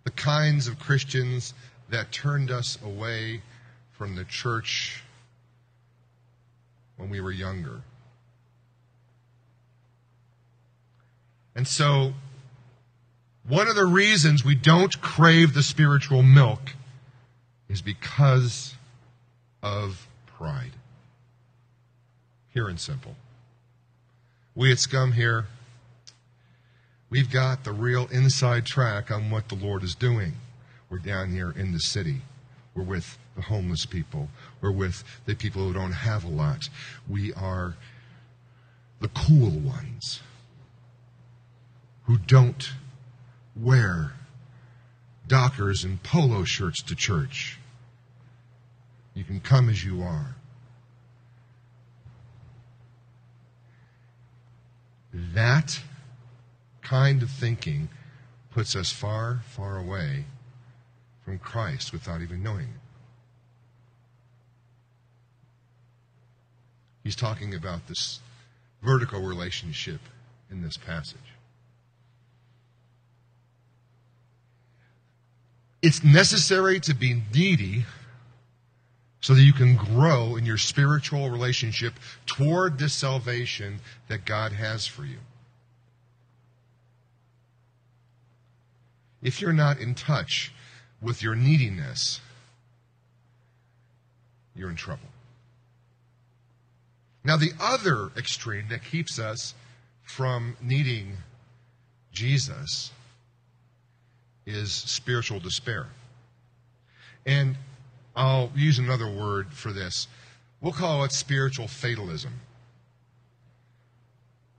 the 0.05 0.13
kinds 0.13 0.69
of 0.69 0.79
Christians 0.79 1.55
that 1.91 2.13
turned 2.13 2.53
us 2.53 2.79
away 2.85 3.43
from 3.97 4.15
the 4.15 4.25
church 4.25 5.03
when 6.97 7.11
we 7.11 7.21
were 7.21 7.33
younger. 7.33 7.83
And 11.55 11.67
so, 11.67 12.13
one 13.49 13.69
of 13.69 13.77
the 13.77 13.87
reasons 13.87 14.45
we 14.45 14.55
don't 14.55 15.01
crave 15.01 15.55
the 15.55 15.63
spiritual 15.63 16.23
milk 16.23 16.73
is 17.69 17.81
because 17.81 18.75
of 19.63 20.07
pride. 20.27 20.73
Pure 22.53 22.69
and 22.69 22.81
simple. 22.81 23.17
We 24.55 24.73
at 24.73 24.79
Scum 24.79 25.13
here, 25.13 25.47
we've 27.09 27.31
got 27.31 27.65
the 27.65 27.73
real 27.73 28.09
inside 28.09 28.67
track 28.67 29.11
on 29.11 29.31
what 29.31 29.49
the 29.49 29.55
Lord 29.55 29.83
is 29.83 29.95
doing. 29.95 30.35
We're 30.91 30.99
down 30.99 31.31
here 31.31 31.51
in 31.51 31.73
the 31.73 31.81
city. 31.81 32.23
We're 32.75 32.85
with 32.85 33.19
the 33.37 33.43
homeless 33.43 33.87
people. 33.87 34.29
We're 34.61 34.73
with 34.73 35.05
the 35.27 35.35
people 35.35 35.63
who 35.63 35.75
don't 35.75 35.93
have 35.93 36.25
a 36.25 36.29
lot. 36.29 36.69
We 37.09 37.33
are 37.35 37.77
the 39.01 39.09
cool 39.09 39.51
ones 39.51 40.21
who 42.05 42.17
don't 42.17 42.71
wear 43.55 44.13
dockers 45.29 45.85
and 45.85 46.03
polo 46.03 46.45
shirts 46.45 46.83
to 46.83 46.95
church. 46.95 47.59
You 49.15 49.25
can 49.25 49.41
come 49.41 49.69
as 49.69 49.85
you 49.85 50.03
are. 50.03 50.37
That 55.13 55.81
kind 56.83 57.23
of 57.23 57.31
thinking 57.31 57.89
puts 58.51 58.77
us 58.77 58.91
far, 58.91 59.41
far 59.49 59.79
away 59.79 60.25
from 61.25 61.39
Christ 61.39 61.93
without 61.93 62.23
even 62.23 62.43
knowing 62.43 62.69
it. 62.69 62.86
He's 67.07 67.15
talking 67.15 67.55
about 67.55 67.87
this 67.87 68.19
vertical 68.83 69.21
relationship 69.21 70.01
in 70.51 70.61
this 70.61 70.77
passage. 70.77 71.21
It's 75.81 76.03
necessary 76.03 76.81
to 76.81 76.95
be 76.95 77.23
needy 77.33 77.85
so 79.21 79.35
that 79.35 79.43
you 79.43 79.53
can 79.53 79.77
grow 79.77 80.35
in 80.35 80.45
your 80.45 80.59
spiritual 80.59 81.31
relationship 81.31 81.93
toward 82.27 82.81
this 82.81 82.95
salvation 82.95 83.79
that 84.09 84.25
God 84.25 84.51
has 84.51 84.89
for 84.89 85.05
you. 85.05 85.19
If 89.23 89.41
you're 89.41 89.53
not 89.53 89.79
in 89.79 89.95
touch 89.95 90.53
with 91.01 91.23
your 91.23 91.37
neediness, 91.37 92.21
you're 94.57 94.71
in 94.71 94.75
trouble. 94.75 95.07
Now, 97.27 97.37
the 97.37 97.51
other 97.61 98.13
extreme 98.17 98.67
that 98.69 98.85
keeps 98.85 99.19
us 99.19 99.53
from 100.05 100.57
needing 100.63 101.17
Jesus 102.13 102.93
is 104.47 104.73
spiritual 104.73 105.41
despair. 105.41 105.89
And 107.27 107.57
I'll 108.15 108.53
use 108.55 108.79
another 108.79 109.11
word 109.11 109.53
for 109.53 109.73
this. 109.73 110.07
We'll 110.61 110.73
call 110.73 111.03
it 111.03 111.11
spiritual 111.11 111.67
fatalism. 111.67 112.33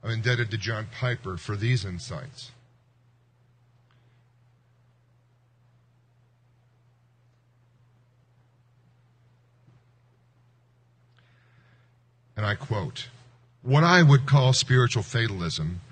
I'm 0.04 0.10
indebted 0.10 0.50
to 0.50 0.58
John 0.58 0.88
Piper 0.92 1.38
for 1.38 1.56
these 1.56 1.86
insights. 1.86 2.52
And 12.38 12.46
I 12.46 12.54
quote 12.54 13.08
What 13.60 13.84
I 13.84 14.02
would 14.02 14.24
call 14.24 14.54
spiritual 14.54 15.02
fatalism, 15.02 15.82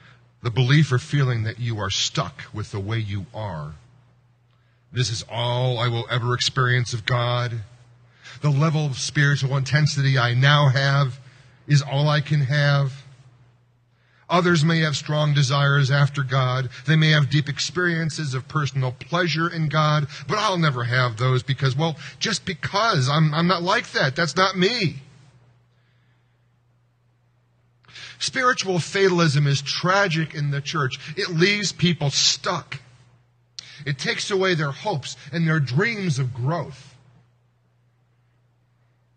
the 0.42 0.50
belief 0.50 0.90
or 0.90 0.98
feeling 0.98 1.42
that 1.42 1.60
you 1.60 1.78
are 1.78 1.90
stuck 1.90 2.44
with 2.54 2.72
the 2.72 2.80
way 2.80 2.98
you 2.98 3.26
are 3.34 3.74
this 4.96 5.10
is 5.10 5.24
all 5.30 5.78
I 5.78 5.88
will 5.88 6.06
ever 6.10 6.32
experience 6.32 6.94
of 6.94 7.04
God. 7.04 7.60
The 8.40 8.48
level 8.48 8.86
of 8.86 8.96
spiritual 8.96 9.54
intensity 9.54 10.18
I 10.18 10.32
now 10.32 10.68
have 10.68 11.18
is 11.66 11.82
all 11.82 12.08
I 12.08 12.22
can 12.22 12.40
have. 12.40 13.04
Others 14.30 14.64
may 14.64 14.80
have 14.80 14.96
strong 14.96 15.34
desires 15.34 15.90
after 15.90 16.22
God. 16.22 16.70
They 16.86 16.96
may 16.96 17.10
have 17.10 17.28
deep 17.28 17.46
experiences 17.46 18.32
of 18.32 18.48
personal 18.48 18.92
pleasure 18.92 19.48
in 19.48 19.68
God, 19.68 20.08
but 20.26 20.38
I'll 20.38 20.56
never 20.56 20.84
have 20.84 21.18
those 21.18 21.42
because, 21.42 21.76
well, 21.76 21.96
just 22.18 22.46
because 22.46 23.08
I'm, 23.08 23.34
I'm 23.34 23.46
not 23.46 23.62
like 23.62 23.92
that. 23.92 24.16
That's 24.16 24.34
not 24.34 24.56
me. 24.56 25.02
Spiritual 28.18 28.78
fatalism 28.78 29.46
is 29.46 29.60
tragic 29.62 30.34
in 30.34 30.50
the 30.50 30.60
church. 30.60 30.98
It 31.16 31.30
leaves 31.30 31.72
people 31.72 32.10
stuck. 32.10 32.80
It 33.84 33.98
takes 33.98 34.30
away 34.30 34.54
their 34.54 34.70
hopes 34.70 35.16
and 35.32 35.46
their 35.46 35.60
dreams 35.60 36.18
of 36.18 36.32
growth. 36.32 36.94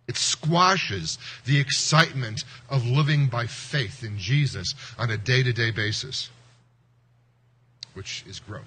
It 0.08 0.18
squashes 0.18 1.20
the 1.46 1.60
excitement 1.60 2.44
of 2.68 2.86
living 2.86 3.28
by 3.28 3.46
faith 3.46 4.04
in 4.04 4.18
Jesus 4.18 4.74
on 4.98 5.12
a 5.12 5.18
day 5.18 5.44
to 5.44 5.54
day 5.54 5.72
basis, 5.72 6.30
which 7.94 8.24
is 8.28 8.40
growth. 8.40 8.64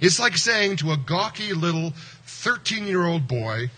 It's 0.00 0.18
like 0.18 0.36
saying 0.36 0.76
to 0.78 0.92
a 0.92 0.96
gawky 0.96 1.52
little 1.52 1.92
13 2.26 2.86
year 2.86 3.06
old 3.06 3.28
boy 3.28 3.70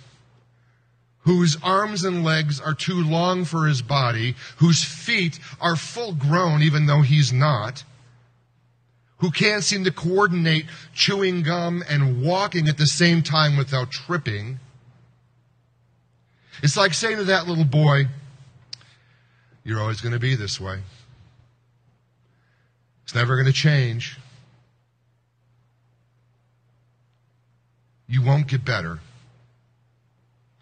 whose 1.24 1.56
arms 1.62 2.04
and 2.04 2.22
legs 2.22 2.60
are 2.60 2.74
too 2.74 3.02
long 3.02 3.44
for 3.44 3.66
his 3.66 3.82
body, 3.82 4.36
whose 4.58 4.84
feet 4.84 5.38
are 5.60 5.76
full 5.76 6.12
grown 6.12 6.62
even 6.62 6.86
though 6.86 7.02
he's 7.02 7.32
not, 7.32 7.82
who 9.18 9.30
can't 9.30 9.64
seem 9.64 9.84
to 9.84 9.90
coordinate 9.90 10.66
chewing 10.94 11.42
gum 11.42 11.82
and 11.88 12.22
walking 12.22 12.68
at 12.68 12.76
the 12.76 12.86
same 12.86 13.22
time 13.22 13.56
without 13.56 13.90
tripping. 13.90 14.58
It's 16.62 16.76
like 16.76 16.92
saying 16.94 17.16
to 17.16 17.24
that 17.24 17.46
little 17.46 17.64
boy, 17.64 18.08
You're 19.64 19.80
always 19.80 20.00
going 20.00 20.12
to 20.12 20.20
be 20.20 20.34
this 20.34 20.60
way. 20.60 20.80
It's 23.04 23.14
never 23.14 23.36
going 23.36 23.46
to 23.46 23.52
change. 23.52 24.18
You 28.06 28.22
won't 28.22 28.46
get 28.46 28.64
better. 28.64 28.98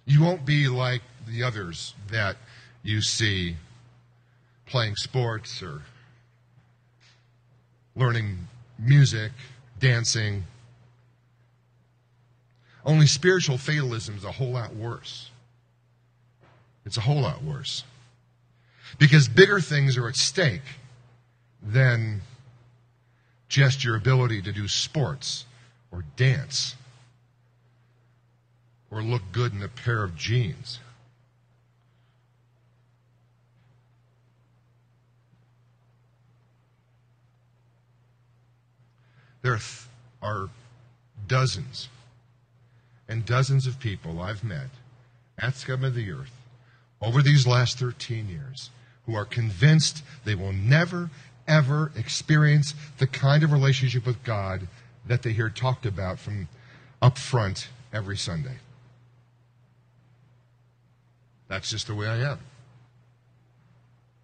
You 0.04 0.22
won't 0.22 0.44
be 0.44 0.68
like 0.68 1.02
the 1.26 1.42
others 1.42 1.94
that 2.10 2.36
you 2.82 3.00
see 3.00 3.56
playing 4.66 4.96
sports 4.96 5.62
or 5.62 5.82
learning 7.94 8.48
music, 8.78 9.32
dancing. 9.78 10.44
Only 12.84 13.06
spiritual 13.06 13.58
fatalism 13.58 14.16
is 14.16 14.24
a 14.24 14.32
whole 14.32 14.52
lot 14.52 14.74
worse. 14.74 15.30
It's 16.84 16.96
a 16.96 17.02
whole 17.02 17.20
lot 17.20 17.44
worse. 17.44 17.84
Because 18.98 19.28
bigger 19.28 19.60
things 19.60 19.96
are 19.96 20.08
at 20.08 20.16
stake 20.16 20.62
than 21.62 22.22
just 23.48 23.84
your 23.84 23.96
ability 23.96 24.42
to 24.42 24.52
do 24.52 24.66
sports 24.66 25.44
or 25.92 26.04
dance 26.16 26.74
or 28.92 29.02
look 29.02 29.22
good 29.32 29.54
in 29.54 29.62
a 29.62 29.68
pair 29.68 30.04
of 30.04 30.14
jeans. 30.14 30.78
There 39.40 39.58
are 40.20 40.50
dozens 41.26 41.88
and 43.08 43.24
dozens 43.24 43.66
of 43.66 43.80
people 43.80 44.20
I've 44.20 44.44
met 44.44 44.68
at 45.38 45.56
Scum 45.56 45.82
of 45.82 45.94
the 45.94 46.12
Earth 46.12 46.30
over 47.00 47.22
these 47.22 47.46
last 47.46 47.78
13 47.78 48.28
years 48.28 48.70
who 49.06 49.16
are 49.16 49.24
convinced 49.24 50.04
they 50.24 50.34
will 50.34 50.52
never, 50.52 51.10
ever 51.48 51.90
experience 51.96 52.74
the 52.98 53.06
kind 53.06 53.42
of 53.42 53.50
relationship 53.50 54.06
with 54.06 54.22
God 54.22 54.68
that 55.06 55.22
they 55.22 55.32
hear 55.32 55.48
talked 55.48 55.86
about 55.86 56.20
from 56.20 56.46
up 57.00 57.18
front 57.18 57.68
every 57.92 58.16
Sunday. 58.16 58.58
That's 61.52 61.68
just 61.68 61.86
the 61.86 61.94
way 61.94 62.08
I 62.08 62.32
am. 62.32 62.38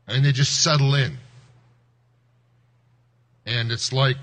And 0.06 0.24
they 0.24 0.32
just 0.32 0.62
settle 0.62 0.94
in. 0.94 1.18
And 3.44 3.70
it's 3.70 3.92
like 3.92 4.16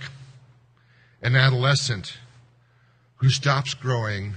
an 1.21 1.35
adolescent 1.35 2.17
who 3.17 3.29
stops 3.29 3.75
growing 3.75 4.33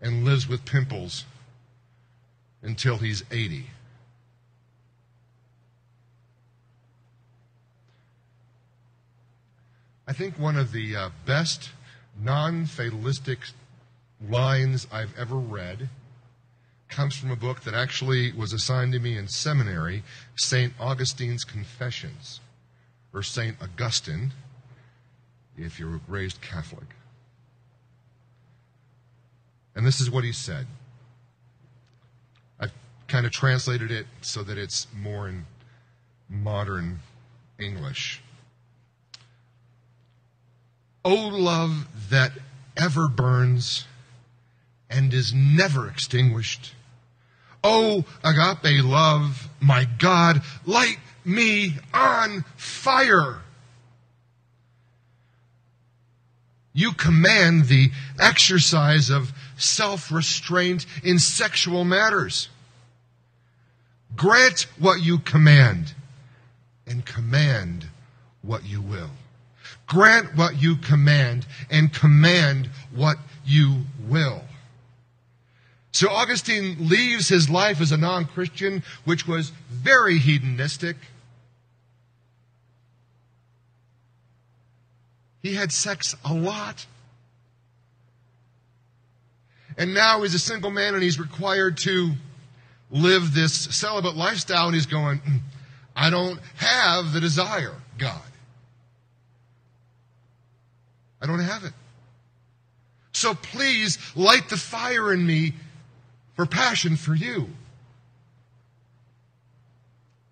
and 0.00 0.24
lives 0.24 0.48
with 0.48 0.64
pimples 0.64 1.26
until 2.62 2.96
he's 2.96 3.22
80. 3.30 3.66
I 10.08 10.14
think 10.14 10.38
one 10.38 10.56
of 10.56 10.72
the 10.72 10.96
uh, 10.96 11.10
best 11.26 11.68
non 12.18 12.64
fatalistic 12.64 13.40
lines 14.26 14.86
I've 14.90 15.14
ever 15.18 15.36
read 15.36 15.90
comes 16.90 17.16
from 17.16 17.30
a 17.30 17.36
book 17.36 17.62
that 17.62 17.74
actually 17.74 18.32
was 18.32 18.52
assigned 18.52 18.92
to 18.92 18.98
me 18.98 19.16
in 19.16 19.28
seminary 19.28 20.02
St. 20.36 20.72
Augustine's 20.78 21.44
Confessions, 21.44 22.40
or 23.12 23.22
St. 23.22 23.56
Augustine, 23.62 24.32
if 25.56 25.78
you're 25.78 26.00
raised 26.08 26.40
Catholic. 26.40 26.86
And 29.74 29.86
this 29.86 30.00
is 30.00 30.10
what 30.10 30.24
he 30.24 30.32
said. 30.32 30.66
I've 32.58 32.72
kind 33.08 33.24
of 33.24 33.32
translated 33.32 33.90
it 33.90 34.06
so 34.20 34.42
that 34.42 34.58
it's 34.58 34.86
more 34.94 35.28
in 35.28 35.46
modern 36.28 37.00
English. 37.58 38.20
O 41.04 41.14
love 41.14 41.88
that 42.10 42.32
ever 42.76 43.08
burns 43.08 43.86
and 44.90 45.14
is 45.14 45.32
never 45.32 45.88
extinguished. 45.88 46.74
O 47.62 48.04
agape 48.24 48.82
love, 48.82 49.48
my 49.60 49.86
God, 49.98 50.42
light 50.64 50.98
me 51.24 51.74
on 51.92 52.44
fire. 52.56 53.40
You 56.72 56.92
command 56.92 57.66
the 57.66 57.90
exercise 58.18 59.10
of 59.10 59.32
self 59.56 60.10
restraint 60.10 60.86
in 61.02 61.18
sexual 61.18 61.84
matters. 61.84 62.48
Grant 64.16 64.66
what 64.78 65.02
you 65.02 65.18
command 65.18 65.94
and 66.86 67.04
command 67.04 67.86
what 68.42 68.64
you 68.64 68.80
will. 68.80 69.10
Grant 69.86 70.36
what 70.36 70.60
you 70.60 70.76
command 70.76 71.46
and 71.70 71.92
command 71.92 72.70
what 72.94 73.18
you 73.44 73.84
will. 74.08 74.42
So 75.92 76.08
Augustine 76.08 76.88
leaves 76.88 77.28
his 77.28 77.50
life 77.50 77.80
as 77.80 77.92
a 77.92 77.96
non 77.96 78.24
Christian, 78.26 78.82
which 79.04 79.26
was 79.26 79.50
very 79.70 80.18
hedonistic. 80.18 80.96
He 85.42 85.54
had 85.54 85.72
sex 85.72 86.14
a 86.24 86.34
lot. 86.34 86.86
And 89.76 89.94
now 89.94 90.22
he's 90.22 90.34
a 90.34 90.38
single 90.38 90.70
man 90.70 90.94
and 90.94 91.02
he's 91.02 91.18
required 91.18 91.78
to 91.78 92.12
live 92.90 93.34
this 93.34 93.54
celibate 93.54 94.16
lifestyle, 94.16 94.66
and 94.66 94.74
he's 94.74 94.86
going, 94.86 95.18
hmm, 95.18 95.36
I 95.94 96.10
don't 96.10 96.40
have 96.56 97.12
the 97.12 97.20
desire, 97.20 97.74
God. 97.98 98.20
I 101.22 101.26
don't 101.26 101.40
have 101.40 101.64
it. 101.64 101.72
So 103.12 103.34
please 103.34 103.98
light 104.16 104.48
the 104.48 104.56
fire 104.56 105.12
in 105.12 105.26
me 105.26 105.54
for 106.40 106.46
passion 106.46 106.96
for 106.96 107.14
you. 107.14 107.50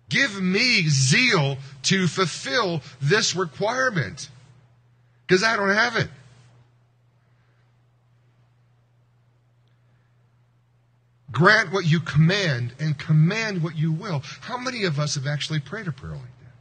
Give 0.09 0.41
me 0.41 0.89
zeal 0.89 1.59
to 1.83 2.07
fulfill 2.07 2.81
this 2.99 3.35
requirement 3.35 4.27
because 5.27 5.43
I 5.43 5.55
don't 5.55 5.69
have 5.69 5.97
it. 5.97 6.07
Grant 11.31 11.71
what 11.71 11.85
you 11.85 11.99
command 11.99 12.73
and 12.79 12.97
command 12.97 13.61
what 13.61 13.77
you 13.77 13.91
will. 13.91 14.23
How 14.41 14.57
many 14.57 14.85
of 14.85 14.99
us 14.99 15.13
have 15.13 15.27
actually 15.27 15.59
prayed 15.59 15.87
a 15.87 15.91
prayer 15.91 16.13
like 16.13 16.21
that? 16.23 16.55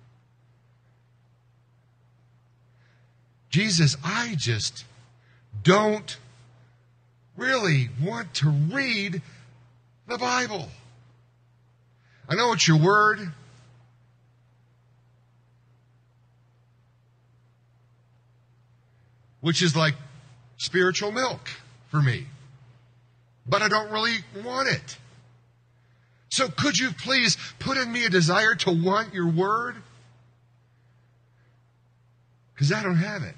Jesus, 3.49 3.97
I 4.05 4.35
just 4.37 4.85
don't 5.63 6.19
really 7.39 7.89
want 8.03 8.35
to 8.35 8.51
read 8.51 9.23
the 10.09 10.19
Bible. 10.19 10.67
I 12.29 12.35
know 12.35 12.53
it's 12.53 12.67
your 12.67 12.79
word. 12.79 13.33
Which 19.41 19.63
is 19.63 19.77
like 19.77 19.95
spiritual 20.57 21.13
milk 21.13 21.49
for 21.91 22.03
me. 22.03 22.27
But 23.47 23.63
I 23.63 23.69
don't 23.69 23.91
really 23.91 24.17
want 24.45 24.69
it. 24.69 24.99
So 26.31 26.49
could 26.49 26.79
you 26.79 26.91
please 26.91 27.37
put 27.59 27.77
in 27.77 27.91
me 27.93 28.05
a 28.05 28.11
desire 28.11 28.55
to 28.57 28.71
want 28.71 29.15
your 29.15 29.29
word? 29.29 29.77
Because 32.55 32.73
I 32.73 32.83
don't 32.83 32.97
have 32.97 33.23
it. 33.23 33.37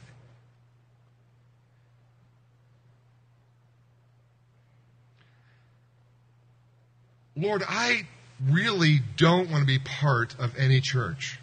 Lord, 7.41 7.63
I 7.67 8.07
really 8.49 9.01
don't 9.17 9.51
want 9.51 9.63
to 9.63 9.67
be 9.67 9.79
part 9.79 10.39
of 10.39 10.57
any 10.59 10.81
church. 10.81 11.39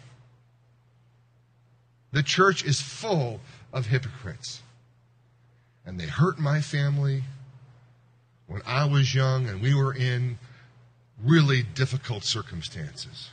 The 2.12 2.22
church 2.22 2.64
is 2.64 2.80
full 2.80 3.40
of 3.72 3.86
hypocrites. 3.86 4.62
And 5.84 5.98
they 5.98 6.06
hurt 6.06 6.38
my 6.38 6.60
family 6.60 7.24
when 8.46 8.62
I 8.64 8.84
was 8.84 9.14
young 9.14 9.48
and 9.48 9.60
we 9.60 9.74
were 9.74 9.92
in 9.92 10.38
really 11.22 11.62
difficult 11.62 12.22
circumstances. 12.22 13.30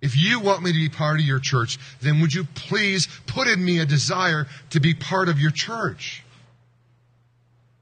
If 0.00 0.16
you 0.16 0.40
want 0.40 0.62
me 0.62 0.72
to 0.72 0.78
be 0.78 0.88
part 0.88 1.20
of 1.20 1.26
your 1.26 1.38
church, 1.38 1.78
then 2.00 2.20
would 2.20 2.32
you 2.32 2.44
please 2.54 3.06
put 3.26 3.46
in 3.46 3.64
me 3.64 3.78
a 3.78 3.86
desire 3.86 4.46
to 4.70 4.80
be 4.80 4.94
part 4.94 5.28
of 5.28 5.38
your 5.38 5.50
church? 5.50 6.24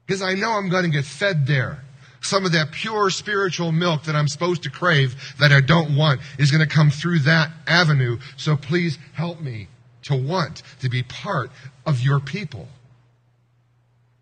Because 0.05 0.21
I 0.21 0.33
know 0.33 0.51
I'm 0.51 0.69
going 0.69 0.83
to 0.83 0.89
get 0.89 1.05
fed 1.05 1.47
there 1.47 1.83
some 2.21 2.45
of 2.45 2.51
that 2.51 2.71
pure 2.71 3.09
spiritual 3.09 3.71
milk 3.71 4.03
that 4.03 4.15
I'm 4.15 4.27
supposed 4.27 4.63
to 4.63 4.69
crave 4.69 5.15
that 5.39 5.51
I 5.51 5.59
don't 5.59 5.95
want 5.95 6.21
is 6.37 6.51
going 6.51 6.67
to 6.67 6.73
come 6.73 6.89
through 6.89 7.19
that 7.19 7.51
avenue. 7.67 8.19
So 8.37 8.55
please 8.55 8.97
help 9.13 9.41
me 9.41 9.67
to 10.03 10.15
want 10.15 10.63
to 10.79 10.89
be 10.89 11.03
part 11.03 11.51
of 11.85 12.01
your 12.01 12.19
people. 12.19 12.67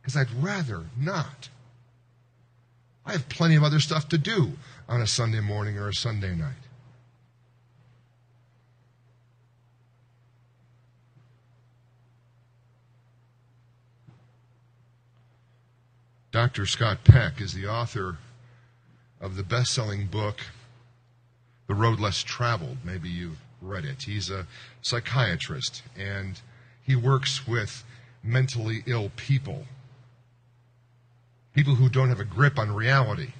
Because 0.01 0.15
I'd 0.15 0.31
rather 0.41 0.83
not. 0.97 1.49
I 3.05 3.13
have 3.13 3.27
plenty 3.29 3.55
of 3.55 3.63
other 3.63 3.79
stuff 3.79 4.07
to 4.09 4.17
do 4.17 4.53
on 4.87 5.01
a 5.01 5.07
Sunday 5.07 5.41
morning 5.41 5.77
or 5.77 5.89
a 5.89 5.93
Sunday 5.93 6.35
night. 6.35 6.68
Dr. 16.31 16.67
Scott 16.67 17.03
Peck 17.03 17.41
is 17.41 17.53
the 17.53 17.67
author 17.67 18.17
of 19.19 19.35
the 19.35 19.43
best 19.43 19.73
selling 19.73 20.05
book, 20.05 20.41
The 21.67 21.73
Road 21.73 21.99
Less 21.99 22.21
Traveled. 22.21 22.77
Maybe 22.83 23.09
you've 23.09 23.39
read 23.61 23.83
it. 23.83 24.03
He's 24.03 24.29
a 24.29 24.45
psychiatrist 24.83 25.81
and 25.97 26.39
he 26.83 26.95
works 26.95 27.47
with 27.47 27.83
mentally 28.23 28.83
ill 28.85 29.11
people, 29.15 29.65
people 31.55 31.75
who 31.75 31.89
don't 31.89 32.09
have 32.09 32.19
a 32.19 32.25
grip 32.25 32.59
on 32.59 32.71
reality, 32.71 33.33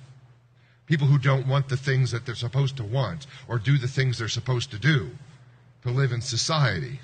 people 0.88 1.08
who 1.08 1.20
don't 1.20 1.48
want 1.48 1.70
the 1.70 1.78
things 1.78 2.10
that 2.10 2.26
they're 2.26 2.34
supposed 2.34 2.76
to 2.78 2.84
want 2.84 3.28
or 3.48 3.60
do 3.60 3.78
the 3.78 3.88
things 3.88 4.18
they're 4.18 4.28
supposed 4.28 4.72
to 4.72 4.80
do 4.80 5.12
to 5.84 5.92
live 5.92 6.12
in 6.12 6.22
society. 6.22 7.00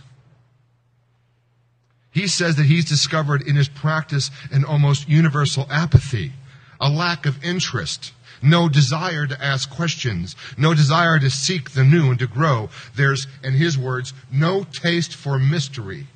He 2.15 2.27
says 2.27 2.55
that 2.55 2.65
he's 2.65 2.85
discovered 2.85 3.41
in 3.41 3.57
his 3.57 3.67
practice 3.67 4.31
an 4.49 4.63
almost 4.63 5.09
universal 5.09 5.67
apathy, 5.69 6.31
a 6.79 6.89
lack 6.89 7.25
of 7.25 7.43
interest, 7.43 8.13
no 8.41 8.69
desire 8.69 9.27
to 9.27 9.43
ask 9.43 9.69
questions, 9.69 10.33
no 10.57 10.73
desire 10.73 11.19
to 11.19 11.29
seek 11.29 11.71
the 11.71 11.83
new 11.83 12.11
and 12.11 12.19
to 12.19 12.27
grow. 12.27 12.69
There's, 12.95 13.27
in 13.43 13.51
his 13.51 13.77
words, 13.77 14.13
no 14.31 14.63
taste 14.63 15.13
for 15.13 15.37
mystery. 15.37 16.07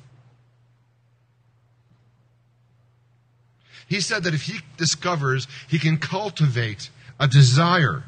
He 3.86 4.00
said 4.00 4.24
that 4.24 4.32
if 4.32 4.44
he 4.44 4.60
discovers 4.78 5.46
he 5.68 5.78
can 5.78 5.98
cultivate 5.98 6.88
a 7.18 7.28
desire 7.28 8.04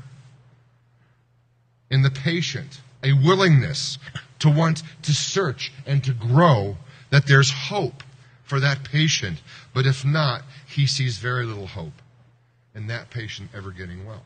in 1.90 2.00
the 2.00 2.10
patient, 2.10 2.80
a 3.04 3.12
willingness 3.12 3.98
to 4.38 4.48
want 4.48 4.82
to 5.02 5.12
search 5.12 5.70
and 5.86 6.02
to 6.04 6.14
grow, 6.14 6.78
that 7.12 7.26
there's 7.26 7.50
hope 7.50 8.02
for 8.42 8.58
that 8.58 8.82
patient. 8.84 9.40
But 9.74 9.86
if 9.86 10.04
not, 10.04 10.42
he 10.66 10.86
sees 10.86 11.18
very 11.18 11.44
little 11.44 11.66
hope 11.66 11.92
in 12.74 12.86
that 12.86 13.10
patient 13.10 13.50
ever 13.54 13.70
getting 13.70 14.06
well. 14.06 14.22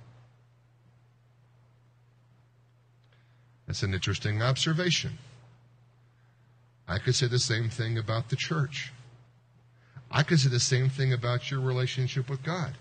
That's 3.67 3.83
an 3.83 3.93
interesting 3.93 4.41
observation. 4.41 5.19
I 6.87 6.99
could 6.99 7.17
say 7.17 7.27
the 7.27 7.41
same 7.41 7.69
thing 7.69 7.99
about 7.99 8.29
the 8.29 8.37
church. 8.37 8.93
I 10.09 10.23
could 10.23 10.39
say 10.39 10.49
the 10.49 10.61
same 10.61 10.89
thing 10.89 11.13
about 11.13 11.51
your 11.51 11.59
relationship 11.59 12.31
with 12.31 12.45
God. 12.45 12.73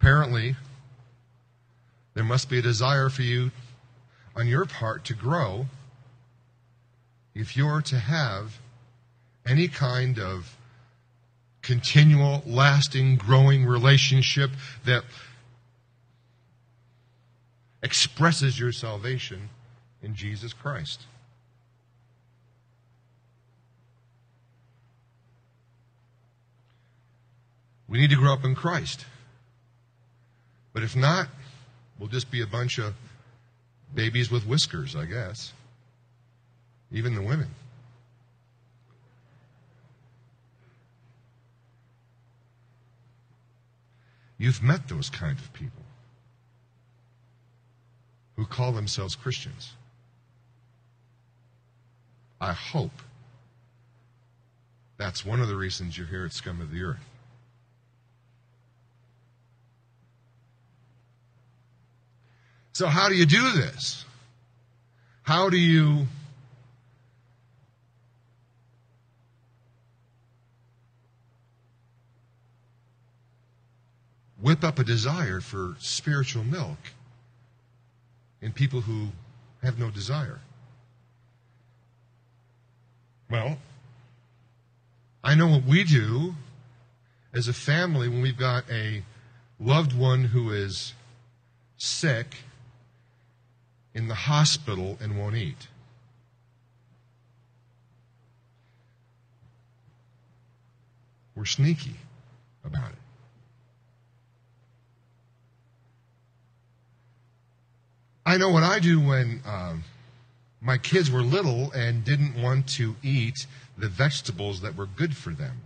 Apparently, 0.00 0.56
there 2.14 2.24
must 2.24 2.50
be 2.50 2.58
a 2.58 2.62
desire 2.62 3.08
for 3.08 3.22
you 3.22 3.52
on 4.34 4.46
your 4.46 4.64
part 4.64 5.04
to 5.06 5.14
grow 5.14 5.66
if 7.34 7.56
you're 7.56 7.82
to 7.82 7.98
have 7.98 8.58
any 9.46 9.68
kind 9.68 10.18
of 10.18 10.56
continual, 11.62 12.42
lasting, 12.46 13.16
growing 13.16 13.64
relationship 13.64 14.50
that 14.84 15.04
expresses 17.82 18.58
your 18.58 18.72
salvation 18.72 19.48
in 20.02 20.14
Jesus 20.14 20.52
Christ. 20.52 21.02
We 27.88 27.98
need 27.98 28.10
to 28.10 28.16
grow 28.16 28.32
up 28.32 28.44
in 28.44 28.54
Christ. 28.54 29.04
But 30.72 30.82
if 30.82 30.96
not, 30.96 31.28
we'll 31.98 32.08
just 32.08 32.30
be 32.30 32.40
a 32.40 32.46
bunch 32.46 32.78
of 32.78 32.94
babies 33.94 34.30
with 34.30 34.46
whiskers, 34.46 34.96
I 34.96 35.06
guess. 35.06 35.52
Even 36.90 37.14
the 37.14 37.22
women. 37.22 37.48
You've 44.38 44.62
met 44.62 44.88
those 44.88 45.08
kind 45.08 45.38
of 45.38 45.52
people 45.52 45.84
who 48.36 48.44
call 48.44 48.72
themselves 48.72 49.14
Christians. 49.14 49.72
I 52.40 52.52
hope 52.52 52.90
that's 54.96 55.24
one 55.24 55.40
of 55.40 55.46
the 55.46 55.54
reasons 55.56 55.96
you're 55.96 56.08
here 56.08 56.24
at 56.24 56.32
Scum 56.32 56.60
of 56.60 56.72
the 56.72 56.82
Earth. 56.82 57.11
So, 62.72 62.86
how 62.86 63.08
do 63.10 63.14
you 63.14 63.26
do 63.26 63.52
this? 63.52 64.04
How 65.22 65.50
do 65.50 65.58
you 65.58 66.06
whip 74.40 74.64
up 74.64 74.78
a 74.78 74.84
desire 74.84 75.40
for 75.40 75.76
spiritual 75.78 76.44
milk 76.44 76.78
in 78.40 78.52
people 78.52 78.80
who 78.80 79.08
have 79.62 79.78
no 79.78 79.90
desire? 79.90 80.40
Well, 83.30 83.58
I 85.22 85.34
know 85.34 85.46
what 85.46 85.64
we 85.64 85.84
do 85.84 86.34
as 87.34 87.48
a 87.48 87.52
family 87.52 88.08
when 88.08 88.22
we've 88.22 88.36
got 88.36 88.64
a 88.70 89.02
loved 89.60 89.92
one 89.92 90.24
who 90.24 90.50
is 90.50 90.94
sick 91.76 92.36
in 93.94 94.08
the 94.08 94.14
hospital 94.14 94.98
and 95.00 95.18
won't 95.18 95.36
eat. 95.36 95.68
We're 101.34 101.44
sneaky 101.44 101.96
about 102.64 102.90
it. 102.90 102.98
I 108.24 108.36
know 108.36 108.50
what 108.50 108.62
I 108.62 108.78
do 108.78 109.00
when 109.00 109.42
um, 109.46 109.84
my 110.60 110.78
kids 110.78 111.10
were 111.10 111.22
little 111.22 111.72
and 111.72 112.04
didn't 112.04 112.40
want 112.40 112.68
to 112.70 112.94
eat 113.02 113.46
the 113.76 113.88
vegetables 113.88 114.60
that 114.60 114.76
were 114.76 114.86
good 114.86 115.16
for 115.16 115.30
them. 115.30 115.62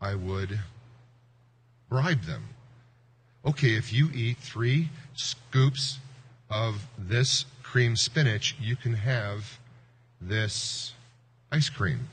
I 0.00 0.14
would 0.14 0.60
bribe 1.88 2.22
them 2.22 2.53
okay, 3.44 3.74
if 3.74 3.92
you 3.92 4.10
eat 4.14 4.38
three 4.38 4.90
scoops 5.14 5.98
of 6.50 6.86
this 6.98 7.44
cream 7.62 7.96
spinach, 7.96 8.56
you 8.60 8.76
can 8.76 8.94
have 8.94 9.58
this 10.20 10.92
ice 11.50 11.68
cream. 11.68 12.08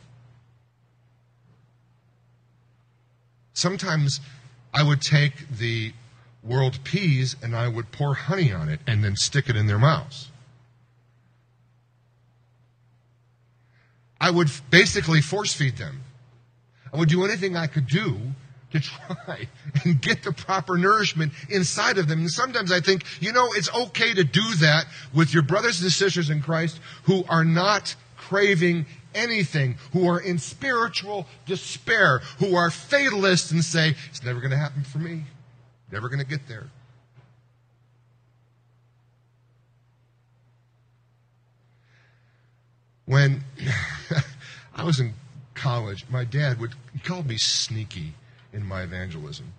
Sometimes 3.53 4.19
I 4.73 4.83
would 4.83 5.01
take 5.01 5.57
the 5.57 5.93
world 6.43 6.83
peas 6.83 7.35
and 7.43 7.55
I 7.55 7.67
would 7.67 7.91
pour 7.91 8.15
honey 8.15 8.51
on 8.51 8.69
it 8.69 8.79
and 8.87 9.03
then 9.03 9.15
stick 9.15 9.49
it 9.49 9.55
in 9.55 9.67
their 9.67 9.77
mouths. 9.77 10.29
I 14.19 14.31
would 14.31 14.49
basically 14.69 15.21
force 15.21 15.53
feed 15.53 15.77
them. 15.77 16.01
I 16.93 16.97
would 16.97 17.09
do 17.09 17.23
anything 17.23 17.55
I 17.55 17.67
could 17.67 17.87
do 17.87 18.19
to 18.71 18.79
try 18.79 19.47
and 19.83 20.01
get 20.01 20.23
the 20.23 20.31
proper 20.31 20.77
nourishment 20.77 21.33
inside 21.49 21.97
of 21.97 22.07
them. 22.07 22.21
And 22.21 22.31
sometimes 22.31 22.71
I 22.71 22.79
think, 22.79 23.03
you 23.19 23.31
know, 23.31 23.49
it's 23.53 23.73
okay 23.73 24.13
to 24.13 24.23
do 24.23 24.55
that 24.55 24.85
with 25.13 25.33
your 25.33 25.43
brothers 25.43 25.81
and 25.81 25.91
sisters 25.91 26.29
in 26.29 26.41
Christ 26.41 26.79
who 27.03 27.23
are 27.29 27.43
not 27.43 27.95
craving 28.17 28.85
anything, 29.13 29.75
who 29.91 30.07
are 30.07 30.19
in 30.19 30.37
spiritual 30.37 31.27
despair, 31.45 32.19
who 32.39 32.55
are 32.55 32.71
fatalists 32.71 33.51
and 33.51 33.63
say, 33.63 33.95
it's 34.09 34.23
never 34.23 34.39
going 34.39 34.51
to 34.51 34.57
happen 34.57 34.83
for 34.83 34.99
me, 34.99 35.23
never 35.91 36.07
going 36.07 36.19
to 36.19 36.25
get 36.25 36.47
there. 36.47 36.67
When 43.05 43.43
I 44.75 44.85
was 44.85 45.01
in 45.01 45.13
college, 45.53 46.05
my 46.09 46.23
dad 46.23 46.61
would, 46.61 46.71
call 47.03 47.23
me 47.23 47.37
sneaky 47.37 48.13
in 48.53 48.65
my 48.65 48.83
evangelism. 48.83 49.53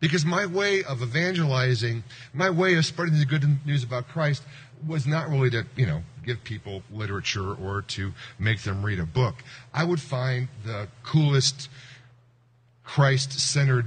Because 0.00 0.24
my 0.24 0.46
way 0.46 0.82
of 0.82 1.02
evangelizing, 1.02 2.04
my 2.32 2.48
way 2.48 2.74
of 2.76 2.86
spreading 2.86 3.18
the 3.18 3.26
good 3.26 3.44
news 3.66 3.84
about 3.84 4.08
Christ 4.08 4.42
was 4.86 5.06
not 5.06 5.28
really 5.28 5.50
to, 5.50 5.66
you 5.76 5.86
know, 5.86 6.02
give 6.24 6.42
people 6.42 6.82
literature 6.90 7.52
or 7.52 7.82
to 7.82 8.12
make 8.38 8.62
them 8.62 8.82
read 8.82 8.98
a 8.98 9.04
book. 9.04 9.36
I 9.74 9.84
would 9.84 10.00
find 10.00 10.48
the 10.64 10.88
coolest 11.02 11.68
Christ 12.82 13.32
centered 13.38 13.86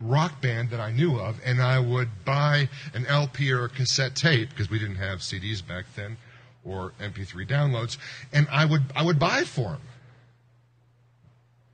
rock 0.00 0.40
band 0.40 0.70
that 0.70 0.80
I 0.80 0.92
knew 0.92 1.18
of, 1.18 1.40
and 1.44 1.60
I 1.62 1.78
would 1.78 2.24
buy 2.24 2.68
an 2.94 3.06
LP 3.06 3.52
or 3.52 3.64
a 3.64 3.68
cassette 3.68 4.14
tape, 4.14 4.50
because 4.50 4.70
we 4.70 4.78
didn't 4.78 4.96
have 4.96 5.18
CDs 5.18 5.66
back 5.66 5.84
then, 5.94 6.16
or 6.64 6.92
MP3 7.00 7.46
downloads, 7.48 7.98
and 8.32 8.46
I 8.50 8.64
would, 8.64 8.82
I 8.94 9.02
would 9.02 9.18
buy 9.18 9.44
for 9.44 9.70
them. 9.70 9.80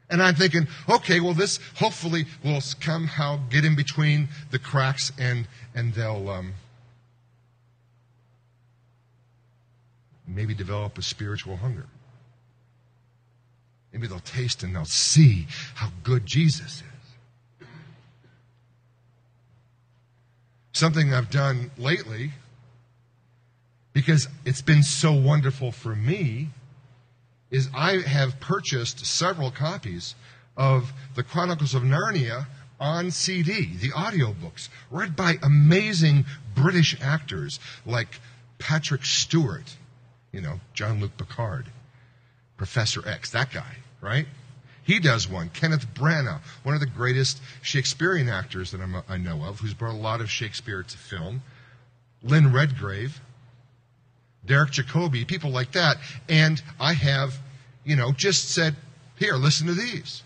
And 0.09 0.23
I'm 0.23 0.37
thinking, 0.37 0.69
okay, 0.89 1.19
well, 1.19 1.35
this 1.35 1.59
hopefully 1.77 2.27
will 2.45 2.61
somehow 2.61 3.41
get 3.51 3.65
in 3.65 3.75
between 3.75 4.29
the 4.51 4.59
cracks 4.59 5.11
and, 5.19 5.49
and 5.75 5.95
they'll 5.95 6.29
um, 6.29 6.55
maybe 10.27 10.55
develop 10.55 10.97
a 10.97 11.03
spiritual 11.03 11.57
hunger. 11.57 11.87
Maybe 13.93 14.07
they'll 14.07 14.21
taste 14.21 14.63
and 14.63 14.77
they'll 14.77 14.85
see 14.85 15.47
how 15.75 15.91
good 16.05 16.27
Jesus 16.27 16.83
is. 17.61 17.67
Something 20.73 21.15
I've 21.15 21.31
done 21.31 21.71
lately, 21.79 22.33
because 23.95 24.29
it's 24.45 24.61
been 24.61 24.83
so 24.83 25.13
wonderful 25.13 25.73
for 25.73 25.97
me 25.97 26.51
is 27.57 27.69
I 27.75 28.03
have 28.03 28.39
purchased 28.39 29.07
several 29.07 29.51
copies 29.51 30.15
of 30.57 30.93
the 31.15 31.23
Chronicles 31.23 31.75
of 31.75 31.83
Narnia 31.83 32.47
on 32.79 33.11
CD, 33.11 33.75
the 33.77 33.89
audiobooks, 33.89 34.69
read 34.91 35.17
by 35.17 35.39
amazing 35.43 36.27
British 36.55 36.97
actors 37.01 37.59
like 37.87 38.21
Patrick 38.59 39.07
Stewart, 39.07 39.77
you 40.33 40.43
know, 40.43 40.61
Jean-Luc 40.75 41.17
Picard, 41.17 41.67
Professor 42.59 43.07
X, 43.09 43.31
that 43.31 43.51
guy, 43.51 43.77
right? 44.03 44.27
He 44.83 45.01
does 45.01 45.27
one. 45.27 45.49
Kenneth 45.49 45.87
Branagh, 45.95 46.41
one 46.63 46.75
of 46.75 46.81
the 46.81 46.87
greatest 46.87 47.41
Shakespearean 47.63 48.29
actors 48.29 48.71
that 48.71 48.83
I'm, 48.83 49.03
i 49.09 49.17
know 49.17 49.43
of, 49.45 49.61
who's 49.61 49.75
brought 49.75 49.95
a 49.95 49.99
lot 49.99 50.21
of 50.21 50.31
Shakespeare 50.31 50.83
to 50.83 50.99
film. 50.99 51.43
Lynn 52.23 52.53
Redgrave, 52.53 53.21
Derek 54.45 54.71
Jacobi, 54.71 55.27
people 55.27 55.51
like 55.51 55.73
that. 55.73 55.97
And 56.29 56.63
I 56.79 56.93
have, 56.93 57.41
you 57.87 57.97
know, 57.97 58.13
just 58.13 58.51
said, 58.51 58.77
here, 59.15 59.35
listen 59.35 59.69
to 59.69 59.73
these. 59.73 60.23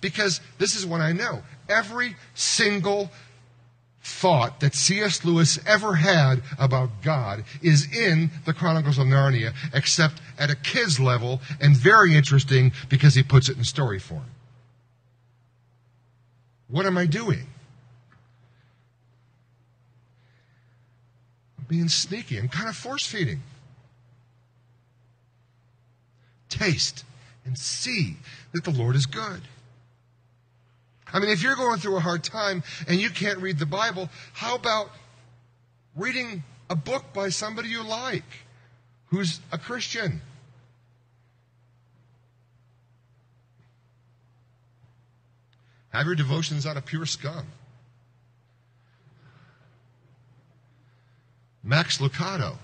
Because 0.00 0.40
this 0.58 0.76
is 0.76 0.86
what 0.86 1.00
I 1.00 1.12
know. 1.12 1.42
Every 1.68 2.14
single 2.34 3.10
thought 4.02 4.60
that 4.60 4.74
C.S. 4.74 5.24
Lewis 5.24 5.58
ever 5.66 5.94
had 5.94 6.42
about 6.58 7.02
God 7.02 7.44
is 7.62 7.90
in 7.96 8.30
the 8.44 8.52
Chronicles 8.52 8.98
of 8.98 9.06
Narnia, 9.06 9.54
except 9.72 10.20
at 10.38 10.50
a 10.50 10.54
kid's 10.54 11.00
level, 11.00 11.40
and 11.60 11.76
very 11.76 12.14
interesting 12.14 12.72
because 12.88 13.14
he 13.14 13.22
puts 13.22 13.48
it 13.48 13.56
in 13.56 13.64
story 13.64 13.98
form. 13.98 14.26
What 16.68 16.86
am 16.86 16.96
I 16.96 17.06
doing? 17.06 17.46
I'm 21.58 21.64
being 21.68 21.88
sneaky. 21.88 22.38
I'm 22.38 22.48
kind 22.48 22.68
of 22.68 22.76
force 22.76 23.06
feeding. 23.06 23.40
Taste 26.50 27.04
and 27.46 27.56
see 27.56 28.16
that 28.52 28.64
the 28.64 28.70
Lord 28.70 28.96
is 28.96 29.06
good. 29.06 29.40
I 31.12 31.18
mean, 31.18 31.30
if 31.30 31.42
you're 31.42 31.56
going 31.56 31.80
through 31.80 31.96
a 31.96 32.00
hard 32.00 32.22
time 32.22 32.62
and 32.86 33.00
you 33.00 33.10
can't 33.10 33.38
read 33.38 33.58
the 33.58 33.66
Bible, 33.66 34.10
how 34.32 34.54
about 34.54 34.90
reading 35.96 36.44
a 36.68 36.76
book 36.76 37.12
by 37.12 37.30
somebody 37.30 37.68
you 37.68 37.82
like 37.82 38.24
who's 39.06 39.40
a 39.50 39.58
Christian? 39.58 40.20
Have 45.90 46.06
your 46.06 46.14
devotions 46.14 46.66
out 46.66 46.76
of 46.76 46.86
pure 46.86 47.06
scum. 47.06 47.46
Max 51.62 51.98
Lucado, 51.98 52.56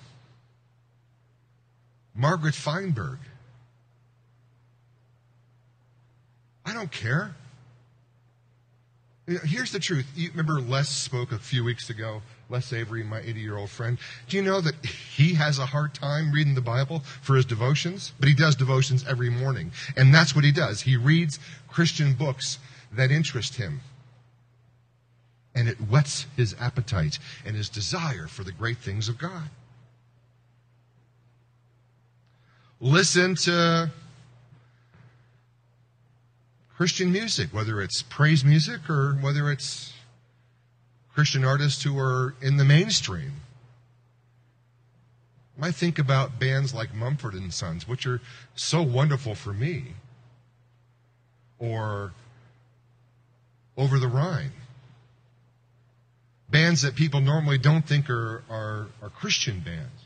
Margaret 2.15 2.55
Feinberg. 2.55 3.19
I 6.67 6.75
don't 6.75 6.91
care. 6.91 7.35
Here's 9.45 9.73
the 9.73 9.79
truth. 9.79 10.07
You 10.15 10.31
remember 10.31 10.61
Les 10.61 10.89
spoke 10.89 11.33
a 11.33 11.39
few 11.39 11.65
weeks 11.65 11.91
ago, 11.91 12.23
Les 12.49 12.73
Avery, 12.73 13.03
my 13.03 13.21
80 13.21 13.41
year 13.41 13.57
old 13.57 13.71
friend. 13.71 13.99
Do 14.29 14.37
you 14.37 14.43
know 14.43 14.61
that 14.61 14.75
he 14.85 15.35
has 15.35 15.59
a 15.59 15.67
hard 15.67 15.95
time 15.95 16.33
reading 16.33 16.55
the 16.55 16.61
Bible 16.61 17.01
for 17.23 17.35
his 17.37 17.45
devotions? 17.45 18.13
But 18.19 18.29
he 18.29 18.35
does 18.35 18.55
devotions 18.57 19.05
every 19.09 19.31
morning. 19.31 19.73
And 19.97 20.13
that's 20.13 20.35
what 20.35 20.45
he 20.45 20.53
does. 20.53 20.81
He 20.81 20.97
reads 20.97 21.39
Christian 21.69 22.15
books 22.15 22.59
that 22.93 23.11
interest 23.11 23.57
him. 23.57 23.81
And 25.55 25.69
it 25.69 25.79
whets 25.79 26.27
his 26.37 26.55
appetite 26.61 27.19
and 27.45 27.57
his 27.57 27.69
desire 27.69 28.27
for 28.27 28.45
the 28.45 28.53
great 28.53 28.79
things 28.79 29.09
of 29.09 29.19
God. 29.19 29.51
Listen 32.79 33.35
to 33.37 33.91
Christian 36.77 37.11
music, 37.11 37.55
whether 37.55 37.81
it's 37.81 38.03
praise 38.03 38.45
music 38.45 38.91
or 38.91 39.15
whether 39.15 39.51
it's 39.51 39.95
Christian 41.15 41.43
artists 41.43 41.83
who 41.83 41.99
are 41.99 42.35
in 42.43 42.59
the 42.59 42.65
mainstream. 42.67 43.33
I 45.61 45.71
think 45.71 45.99
about 45.99 46.39
bands 46.39 46.75
like 46.75 46.95
Mumford 46.95 47.33
and 47.33 47.53
Sons, 47.53 47.89
which 47.89 48.07
are 48.07 48.21
so 48.55 48.83
wonderful 48.83 49.35
for 49.35 49.55
me, 49.55 49.95
or 51.59 52.13
Over 53.79 53.99
the 53.99 54.09
Rhine. 54.09 54.53
Bands 56.51 56.83
that 56.83 56.95
people 56.95 57.23
normally 57.23 57.57
don't 57.57 57.87
think 57.87 58.11
are, 58.11 58.45
are, 58.51 58.89
are 59.03 59.09
Christian 59.09 59.61
bands. 59.61 60.06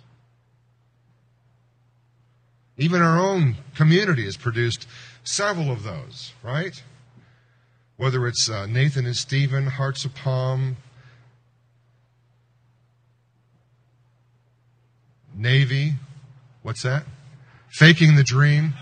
Even 2.81 3.03
our 3.03 3.19
own 3.19 3.57
community 3.77 4.25
has 4.25 4.39
produced 4.39 4.89
several 5.23 5.71
of 5.71 5.83
those, 5.83 6.33
right? 6.43 6.83
Whether 7.99 8.27
it's 8.27 8.49
uh, 8.49 8.65
Nathan 8.65 9.05
and 9.05 9.15
Stephen, 9.15 9.67
Hearts 9.67 10.07
of 10.07 10.15
Palm, 10.15 10.79
Navy, 15.37 15.97
what's 16.63 16.83
that? 16.83 17.05
Faking 17.69 18.17
the 18.17 18.25
Dream. 18.25 18.73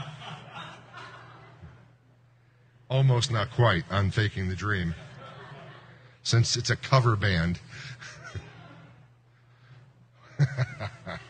Almost 2.89 3.33
not 3.33 3.51
quite 3.51 3.83
on 3.91 4.13
Faking 4.13 4.49
the 4.49 4.55
Dream, 4.55 4.95
since 6.23 6.57
it's 6.57 6.71
a 6.71 6.77
cover 6.77 7.17
band. 7.17 7.59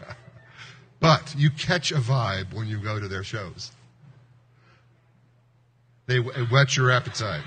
but 1.01 1.35
you 1.37 1.51
catch 1.51 1.93
a 1.93 1.97
vibe 1.97 2.53
when 2.53 2.67
you 2.67 2.79
go 2.79 2.99
to 2.99 3.09
their 3.09 3.23
shows. 3.23 3.71
They 6.07 6.19
whet 6.19 6.77
your 6.77 6.91
appetite. 6.91 7.43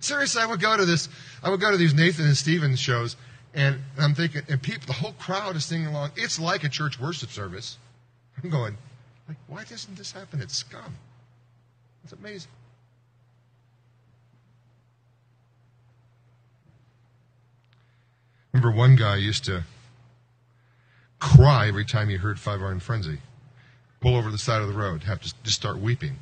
Seriously, 0.00 0.42
I 0.42 0.46
would 0.46 0.60
go 0.60 0.76
to 0.76 0.84
this. 0.84 1.08
I 1.42 1.48
would 1.48 1.60
go 1.60 1.70
to 1.70 1.78
these 1.78 1.94
Nathan 1.94 2.26
and 2.26 2.36
Stephen 2.36 2.76
shows, 2.76 3.16
and 3.54 3.78
I'm 3.98 4.14
thinking, 4.14 4.42
and 4.50 4.60
people, 4.60 4.86
the 4.86 4.92
whole 4.92 5.14
crowd 5.14 5.56
is 5.56 5.64
singing 5.64 5.86
along. 5.86 6.10
It's 6.16 6.38
like 6.38 6.62
a 6.62 6.68
church 6.68 7.00
worship 7.00 7.30
service. 7.30 7.78
I'm 8.42 8.50
going, 8.50 8.76
like, 9.26 9.38
why 9.46 9.64
doesn't 9.64 9.96
this 9.96 10.12
happen 10.12 10.42
at 10.42 10.50
Scum? 10.50 10.94
It's 12.04 12.12
amazing. 12.12 12.50
Remember, 18.52 18.76
one 18.76 18.94
guy 18.94 19.16
used 19.16 19.46
to 19.46 19.64
cry 21.24 21.68
every 21.68 21.84
time 21.84 22.10
you 22.10 22.18
heard 22.18 22.38
Five 22.38 22.60
Iron 22.60 22.80
Frenzy 22.80 23.18
pull 24.00 24.16
over 24.16 24.30
the 24.30 24.38
side 24.38 24.60
of 24.60 24.68
the 24.68 24.74
road, 24.74 25.02
have 25.04 25.20
to 25.22 25.32
just 25.42 25.56
start 25.56 25.78
weeping. 25.78 26.16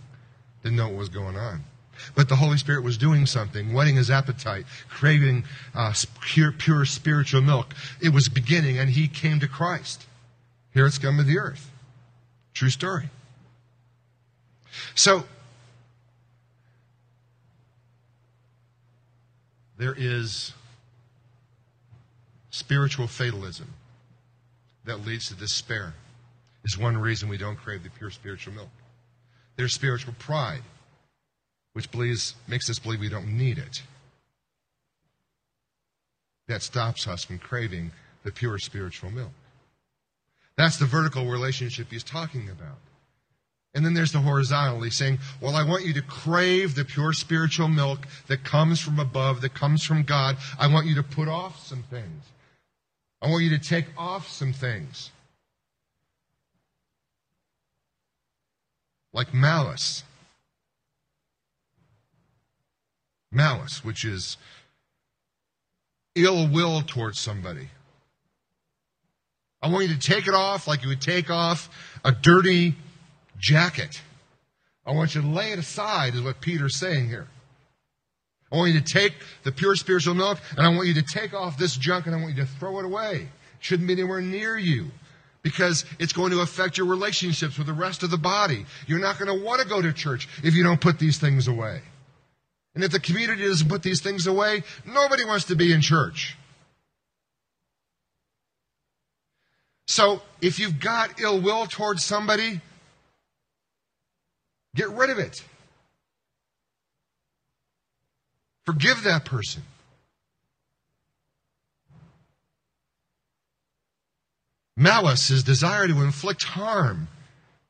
Didn't 0.63 0.77
know 0.77 0.89
what 0.89 0.97
was 0.97 1.09
going 1.09 1.37
on. 1.37 1.65
But 2.15 2.29
the 2.29 2.37
Holy 2.37 2.57
Spirit 2.57 2.85
was 2.85 2.97
doing 2.97 3.27
something, 3.27 3.73
whetting 3.73 3.97
his 3.97 4.11
appetite, 4.11 4.65
craving 4.89 5.45
uh, 5.75 5.93
pure, 6.21 6.53
pure 6.53 6.85
spiritual 6.85 7.43
milk. 7.43 7.75
It 8.01 8.11
was 8.11 8.29
beginning, 8.29 8.79
and 8.79 8.91
he 8.91 9.09
came 9.09 9.41
to 9.41 9.49
Christ. 9.49 10.07
Here 10.73 10.87
it's 10.87 10.99
come 10.99 11.17
to 11.17 11.25
the 11.25 11.39
earth. 11.39 11.71
True 12.55 12.71
story. 12.71 13.11
So, 14.95 15.25
there 19.77 19.95
is 19.99 20.53
spiritual 22.51 23.09
fatalism 23.09 23.75
that 24.85 25.07
leads 25.07 25.29
to 25.29 25.35
despair 25.35 25.95
is 26.65 26.79
one 26.79 26.97
reason 26.97 27.29
we 27.29 27.39
don't 27.39 27.57
crave 27.57 27.83
the 27.83 27.91
pure 27.91 28.11
spiritual 28.11 28.55
milk. 28.55 28.71
There's 29.57 29.75
spiritual 29.75 30.15
pride, 30.19 30.63
which 31.73 31.91
believes, 31.91 32.35
makes 32.49 32.71
us 32.71 32.79
believe 32.79 33.01
we 33.01 33.09
don't 33.09 33.37
need 33.37 33.59
it. 33.59 33.83
That 36.49 36.63
stops 36.63 37.07
us 37.07 37.25
from 37.25 37.39
craving 37.39 37.93
the 38.25 38.33
pure 38.33 38.59
spiritual 38.59 39.11
milk. 39.11 39.33
That's 40.57 40.77
the 40.77 40.87
vertical 40.87 41.27
relationship 41.27 41.89
he's 41.91 42.05
talking 42.05 42.49
about. 42.51 42.79
And 43.75 43.87
then 43.87 43.95
there's 43.95 44.13
the 44.13 44.21
horizontal. 44.21 44.83
He's 44.83 44.97
saying, 44.97 45.19
Well, 45.41 45.57
I 45.57 45.65
want 45.65 45.87
you 45.87 45.95
to 45.95 46.03
crave 46.03 46.75
the 46.75 46.85
pure 46.85 47.15
spiritual 47.15 47.69
milk 47.69 48.07
that 48.27 48.45
comes 48.45 48.81
from 48.81 48.99
above, 48.99 49.41
that 49.41 49.55
comes 49.55 49.83
from 49.83 50.03
God. 50.03 50.37
I 50.59 50.67
want 50.67 50.87
you 50.87 50.95
to 50.97 51.03
put 51.03 51.27
off 51.27 51.67
some 51.67 51.83
things. 51.85 52.25
I 53.23 53.31
want 53.31 53.45
you 53.45 53.51
to 53.51 53.59
take 53.59 53.87
off 53.97 54.29
some 54.29 54.53
things. 54.53 55.11
like 59.13 59.35
malice. 59.35 60.05
Malice, 63.31 63.85
which 63.85 64.05
is 64.05 64.37
ill 66.15 66.49
will 66.49 66.83
towards 66.83 67.19
somebody. 67.19 67.69
I 69.63 69.69
want 69.69 69.89
you 69.89 69.95
to 69.95 70.01
take 70.01 70.27
it 70.27 70.35
off 70.35 70.67
like 70.67 70.83
you 70.83 70.89
would 70.89 71.01
take 71.01 71.31
off 71.31 71.71
a 72.05 72.13
dirty 72.13 72.75
jacket. 73.39 74.03
I 74.85 74.93
want 74.93 75.15
you 75.15 75.23
to 75.23 75.27
lay 75.27 75.53
it 75.53 75.59
aside, 75.59 76.15
is 76.15 76.23
what 76.23 76.41
Peter's 76.41 76.77
saying 76.77 77.09
here. 77.09 77.29
I 78.53 78.57
want 78.57 78.73
you 78.73 78.81
to 78.81 78.93
take 78.93 79.15
the 79.45 79.53
pure 79.53 79.75
spiritual 79.77 80.15
milk, 80.15 80.39
and 80.57 80.67
I 80.67 80.69
want 80.69 80.87
you 80.87 80.95
to 80.95 81.03
take 81.03 81.33
off 81.33 81.57
this 81.57 81.77
junk, 81.77 82.07
and 82.07 82.15
I 82.15 82.21
want 82.21 82.37
you 82.37 82.43
to 82.43 82.49
throw 82.49 82.79
it 82.81 82.85
away. 82.85 83.15
It 83.23 83.29
shouldn't 83.61 83.87
be 83.87 83.95
anywhere 83.95 84.21
near 84.21 84.59
you 84.59 84.91
because 85.43 85.85
it's 85.99 86.13
going 86.13 86.31
to 86.33 86.41
affect 86.41 86.77
your 86.77 86.87
relationships 86.87 87.57
with 87.57 87.67
the 87.67 87.73
rest 87.73 88.03
of 88.03 88.11
the 88.11 88.19
body. 88.19 88.67
You're 88.87 89.01
not 89.01 89.19
going 89.19 89.37
to 89.37 89.45
want 89.45 89.63
to 89.63 89.67
go 89.67 89.81
to 89.81 89.93
church 89.93 90.29
if 90.45 90.55
you 90.55 90.63
don't 90.63 90.81
put 90.81 90.99
these 90.99 91.19
things 91.19 91.49
away. 91.49 91.81
And 92.75 92.85
if 92.85 92.93
the 92.93 93.01
community 93.01 93.45
doesn't 93.45 93.69
put 93.69 93.83
these 93.83 94.01
things 94.01 94.27
away, 94.27 94.63
nobody 94.85 95.25
wants 95.25 95.47
to 95.47 95.57
be 95.57 95.73
in 95.73 95.81
church. 95.81 96.37
So 99.87 100.23
if 100.41 100.59
you've 100.59 100.79
got 100.79 101.21
ill 101.21 101.41
will 101.41 101.67
towards 101.67 102.05
somebody, 102.05 102.61
get 104.75 104.89
rid 104.91 105.11
of 105.11 105.19
it. 105.19 105.43
Forgive 108.65 109.03
that 109.05 109.25
person. 109.25 109.63
Malice 114.77 115.31
is 115.31 115.43
desire 115.43 115.87
to 115.87 116.01
inflict 116.01 116.45
harm 116.45 117.09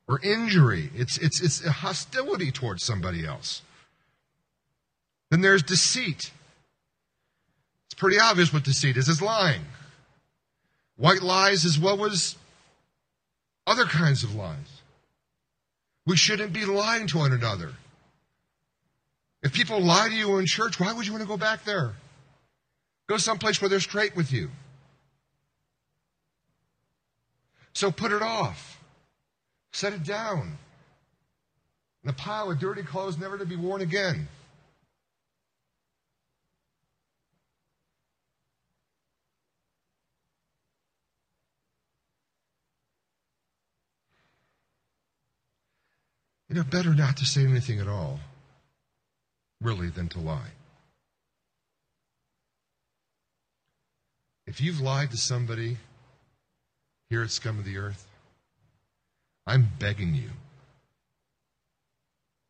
or 0.08 0.20
injury. 0.22 0.90
It's, 0.94 1.18
it's, 1.18 1.40
it's 1.42 1.64
a 1.64 1.72
hostility 1.72 2.50
towards 2.50 2.84
somebody 2.84 3.26
else. 3.26 3.62
Then 5.30 5.40
there's 5.40 5.62
deceit. 5.62 6.30
It's 7.86 7.94
pretty 7.96 8.18
obvious 8.18 8.52
what 8.52 8.64
deceit 8.64 8.96
is. 8.96 9.08
It's 9.08 9.22
lying. 9.22 9.62
White 10.96 11.22
lies 11.22 11.64
as 11.64 11.78
well 11.78 12.04
as 12.04 12.36
other 13.66 13.84
kinds 13.84 14.22
of 14.22 14.34
lies. 14.34 14.82
We 16.06 16.16
shouldn't 16.16 16.52
be 16.52 16.64
lying 16.64 17.06
to 17.08 17.18
one 17.18 17.32
another. 17.32 17.72
If 19.42 19.52
people 19.52 19.80
lie 19.80 20.08
to 20.08 20.14
you 20.14 20.38
in 20.38 20.46
church, 20.46 20.78
why 20.78 20.92
would 20.92 21.06
you 21.06 21.12
want 21.12 21.22
to 21.22 21.28
go 21.28 21.36
back 21.36 21.64
there? 21.64 21.94
Go 23.08 23.16
someplace 23.16 23.60
where 23.60 23.68
they're 23.68 23.80
straight 23.80 24.14
with 24.14 24.32
you. 24.32 24.50
So 27.72 27.90
put 27.90 28.12
it 28.12 28.22
off. 28.22 28.80
Set 29.72 29.92
it 29.92 30.04
down. 30.04 30.58
in 32.04 32.10
a 32.10 32.12
pile 32.12 32.50
of 32.50 32.58
dirty 32.58 32.82
clothes 32.82 33.18
never 33.18 33.38
to 33.38 33.46
be 33.46 33.56
worn 33.56 33.80
again. 33.80 34.28
You 46.48 46.56
know, 46.56 46.64
better 46.64 46.92
not 46.94 47.16
to 47.16 47.24
say 47.24 47.46
anything 47.46 47.80
at 47.80 47.88
all, 47.88 48.20
really, 49.62 49.88
than 49.88 50.08
to 50.10 50.20
lie. 50.20 50.50
If 54.46 54.60
you've 54.60 54.80
lied 54.80 55.10
to 55.12 55.16
somebody 55.16 55.78
here 57.08 57.22
at 57.22 57.30
Scum 57.30 57.58
of 57.58 57.64
the 57.64 57.78
Earth, 57.78 58.06
I'm 59.46 59.70
begging 59.78 60.14
you. 60.14 60.30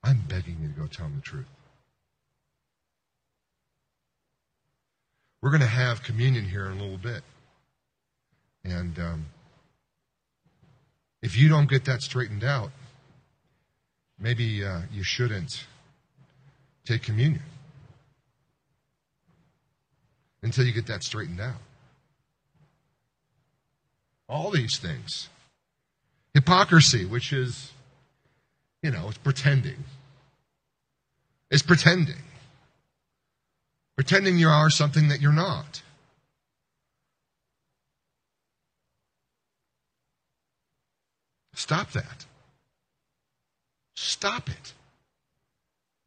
I'm 0.02 0.22
begging 0.28 0.58
you 0.60 0.68
to 0.68 0.74
go 0.74 0.86
tell 0.86 1.06
them 1.06 1.16
the 1.16 1.22
truth. 1.22 1.46
We're 5.40 5.50
going 5.50 5.60
to 5.60 5.66
have 5.66 6.02
communion 6.02 6.44
here 6.44 6.66
in 6.66 6.78
a 6.78 6.82
little 6.82 6.98
bit. 6.98 7.22
And 8.64 8.98
um, 8.98 9.26
if 11.20 11.36
you 11.36 11.48
don't 11.48 11.68
get 11.68 11.84
that 11.84 12.02
straightened 12.02 12.44
out, 12.44 12.70
maybe 14.18 14.64
uh, 14.64 14.82
you 14.92 15.02
shouldn't 15.02 15.66
take 16.84 17.02
communion 17.02 17.42
until 20.42 20.64
you 20.64 20.72
get 20.72 20.86
that 20.86 21.02
straightened 21.02 21.40
out. 21.40 21.60
All 24.28 24.50
these 24.50 24.78
things. 24.78 25.28
Hypocrisy, 26.34 27.04
which 27.04 27.32
is, 27.32 27.72
you 28.82 28.90
know, 28.90 29.08
it's 29.08 29.18
pretending. 29.18 29.84
It's 31.50 31.62
pretending. 31.62 32.22
Pretending 33.94 34.38
you 34.38 34.48
are 34.48 34.70
something 34.70 35.08
that 35.08 35.20
you're 35.20 35.32
not. 35.32 35.82
Stop 41.54 41.92
that. 41.92 42.24
Stop 43.94 44.48
it. 44.48 44.72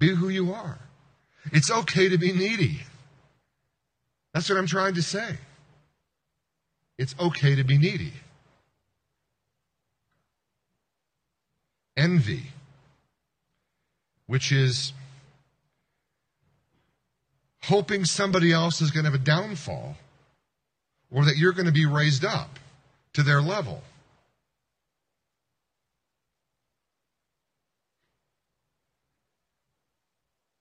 Be 0.06 0.14
who 0.14 0.30
you 0.30 0.54
are. 0.54 0.78
It's 1.52 1.72
okay 1.72 2.10
to 2.10 2.20
be 2.20 2.32
needy. 2.32 2.82
That's 4.36 4.48
what 4.48 4.60
I'm 4.60 4.68
trying 4.68 4.94
to 4.96 5.02
say. 5.02 5.38
It's 7.00 7.16
okay 7.20 7.56
to 7.56 7.64
be 7.64 7.80
needy. 7.80 8.14
Envy, 11.98 12.44
which 14.28 14.52
is 14.52 14.94
hoping 17.64 18.06
somebody 18.06 18.52
else 18.52 18.82
is 18.82 18.92
going 18.92 19.06
to 19.06 19.12
have 19.12 19.20
a 19.20 19.24
downfall 19.24 19.96
or 21.10 21.26
that 21.26 21.36
you're 21.36 21.54
going 21.54 21.66
to 21.66 21.72
be 21.72 21.88
raised 21.88 22.24
up 22.24 22.60
to 23.14 23.24
their 23.24 23.42
level. 23.42 23.82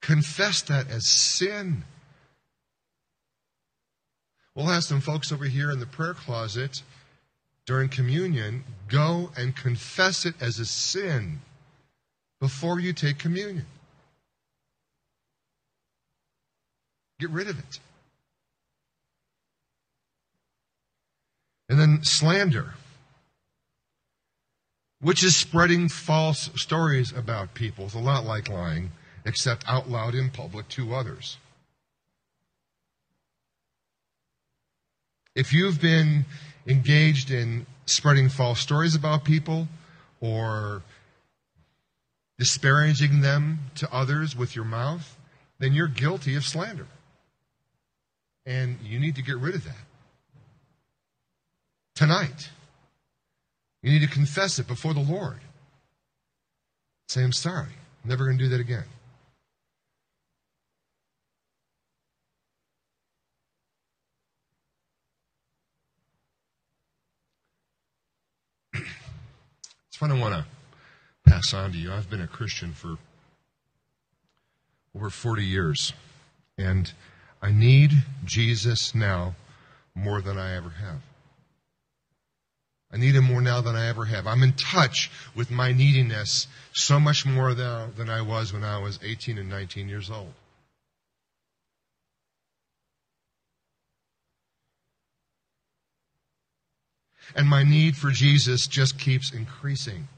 Confess 0.05 0.61
that 0.61 0.91
as 0.91 1.07
sin. 1.07 1.83
We'll 4.55 4.67
have 4.67 4.85
some 4.85 5.01
folks 5.01 5.33
over 5.33 5.47
here 5.47 5.71
in 5.71 5.81
the 5.81 5.87
prayer 5.87 6.13
closet 6.13 6.83
during 7.65 7.89
communion 7.89 8.65
go 8.87 9.31
and 9.35 9.57
confess 9.57 10.27
it 10.27 10.35
as 10.43 10.59
a 10.59 10.67
sin 10.67 11.41
before 12.39 12.79
you 12.79 12.93
take 12.93 13.19
communion. 13.19 13.65
Get 17.19 17.31
rid 17.31 17.49
of 17.49 17.59
it. 17.59 17.81
And 21.71 21.81
then 21.81 22.01
slander, 22.03 22.75
which 25.01 25.25
is 25.25 25.35
spreading 25.35 25.89
false 25.89 26.51
stories 26.57 27.11
about 27.11 27.55
people. 27.55 27.87
It's 27.87 27.95
a 27.95 27.99
lot 27.99 28.27
like 28.27 28.51
lying 28.51 28.91
except 29.25 29.65
out 29.67 29.89
loud 29.89 30.15
in 30.15 30.31
public 30.31 30.69
to 30.69 30.95
others. 30.95 31.39
If 35.35 35.53
you've 35.53 35.81
been 35.81 36.27
engaged 36.67 37.31
in 37.31 37.67
spreading 37.87 38.29
false 38.29 38.61
stories 38.61 38.95
about 38.95 39.25
people 39.25 39.69
or 40.21 40.83
disparaging 42.39 43.21
them 43.21 43.59
to 43.77 43.93
others 43.93 44.37
with 44.37 44.55
your 44.55 44.65
mouth, 44.65 45.17
then 45.59 45.73
you're 45.73 45.89
guilty 45.89 46.37
of 46.37 46.45
slander. 46.45 46.87
And 48.47 48.79
you 48.83 48.99
need 48.99 49.17
to 49.17 49.23
get 49.23 49.37
rid 49.39 49.55
of 49.55 49.65
that. 49.65 49.85
Tonight. 51.95 52.51
You 53.83 53.93
need 53.93 54.03
to 54.03 54.13
confess 54.13 54.59
it 54.59 54.67
before 54.67 54.95
the 54.95 55.01
Lord. 55.01 55.41
Say, 57.09 57.23
I'm 57.23 57.33
sorry. 57.33 57.73
I'm 58.03 58.11
never 58.11 58.25
going 58.25 58.39
to 58.39 58.45
do 58.45 58.51
that 58.51 58.61
again. 58.61 58.85
It's 69.95 70.01
what 70.01 70.11
I 70.11 70.19
want 70.19 70.35
to 70.35 70.45
pass 71.31 71.55
on 71.55 71.71
to 71.71 71.79
you. 71.79 71.93
I've 71.93 72.11
been 72.11 72.21
a 72.21 72.27
Christian 72.27 72.73
for 72.73 72.97
over 74.93 75.09
40 75.09 75.45
years, 75.45 75.93
and 76.59 76.93
I 77.41 77.53
need 77.53 77.93
Jesus 78.25 78.93
now 78.93 79.37
more 79.95 80.21
than 80.21 80.37
I 80.37 80.57
ever 80.57 80.71
have. 80.71 81.01
I 82.93 82.97
need 82.97 83.15
him 83.15 83.23
more 83.23 83.41
now 83.41 83.61
than 83.61 83.77
I 83.77 83.87
ever 83.87 84.07
have. 84.07 84.27
I'm 84.27 84.43
in 84.43 84.55
touch 84.55 85.13
with 85.37 85.53
my 85.53 85.71
neediness 85.71 86.49
so 86.73 86.99
much 86.99 87.25
more 87.25 87.55
than 87.55 88.11
I 88.11 88.21
was 88.21 88.53
when 88.53 88.65
I 88.65 88.79
was 88.79 88.99
18 89.01 89.39
and 89.39 89.49
19 89.49 89.89
years 89.89 90.11
old. 90.11 90.33
And 97.35 97.49
my 97.49 97.65
need 97.65 97.97
for 97.97 98.11
Jesus 98.11 98.67
just 98.67 98.99
keeps 98.99 99.33
increasing. 99.33 100.09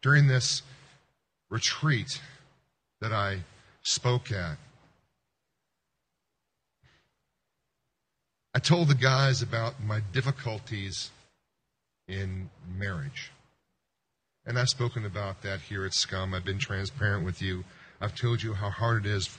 During 0.00 0.26
this 0.26 0.62
retreat 1.50 2.20
that 3.00 3.12
I 3.12 3.40
spoke 3.82 4.32
at, 4.32 4.56
I 8.54 8.58
told 8.58 8.88
the 8.88 8.94
guys 8.94 9.40
about 9.40 9.82
my 9.82 10.00
difficulties 10.12 11.10
in 12.06 12.50
marriage. 12.76 13.30
And 14.44 14.58
I've 14.58 14.68
spoken 14.68 15.06
about 15.06 15.42
that 15.42 15.60
here 15.60 15.86
at 15.86 15.94
Scum. 15.94 16.34
I've 16.34 16.44
been 16.44 16.58
transparent 16.58 17.24
with 17.24 17.40
you. 17.40 17.64
I've 18.00 18.14
told 18.14 18.42
you 18.42 18.54
how 18.54 18.70
hard 18.70 19.06
it 19.06 19.10
is, 19.10 19.30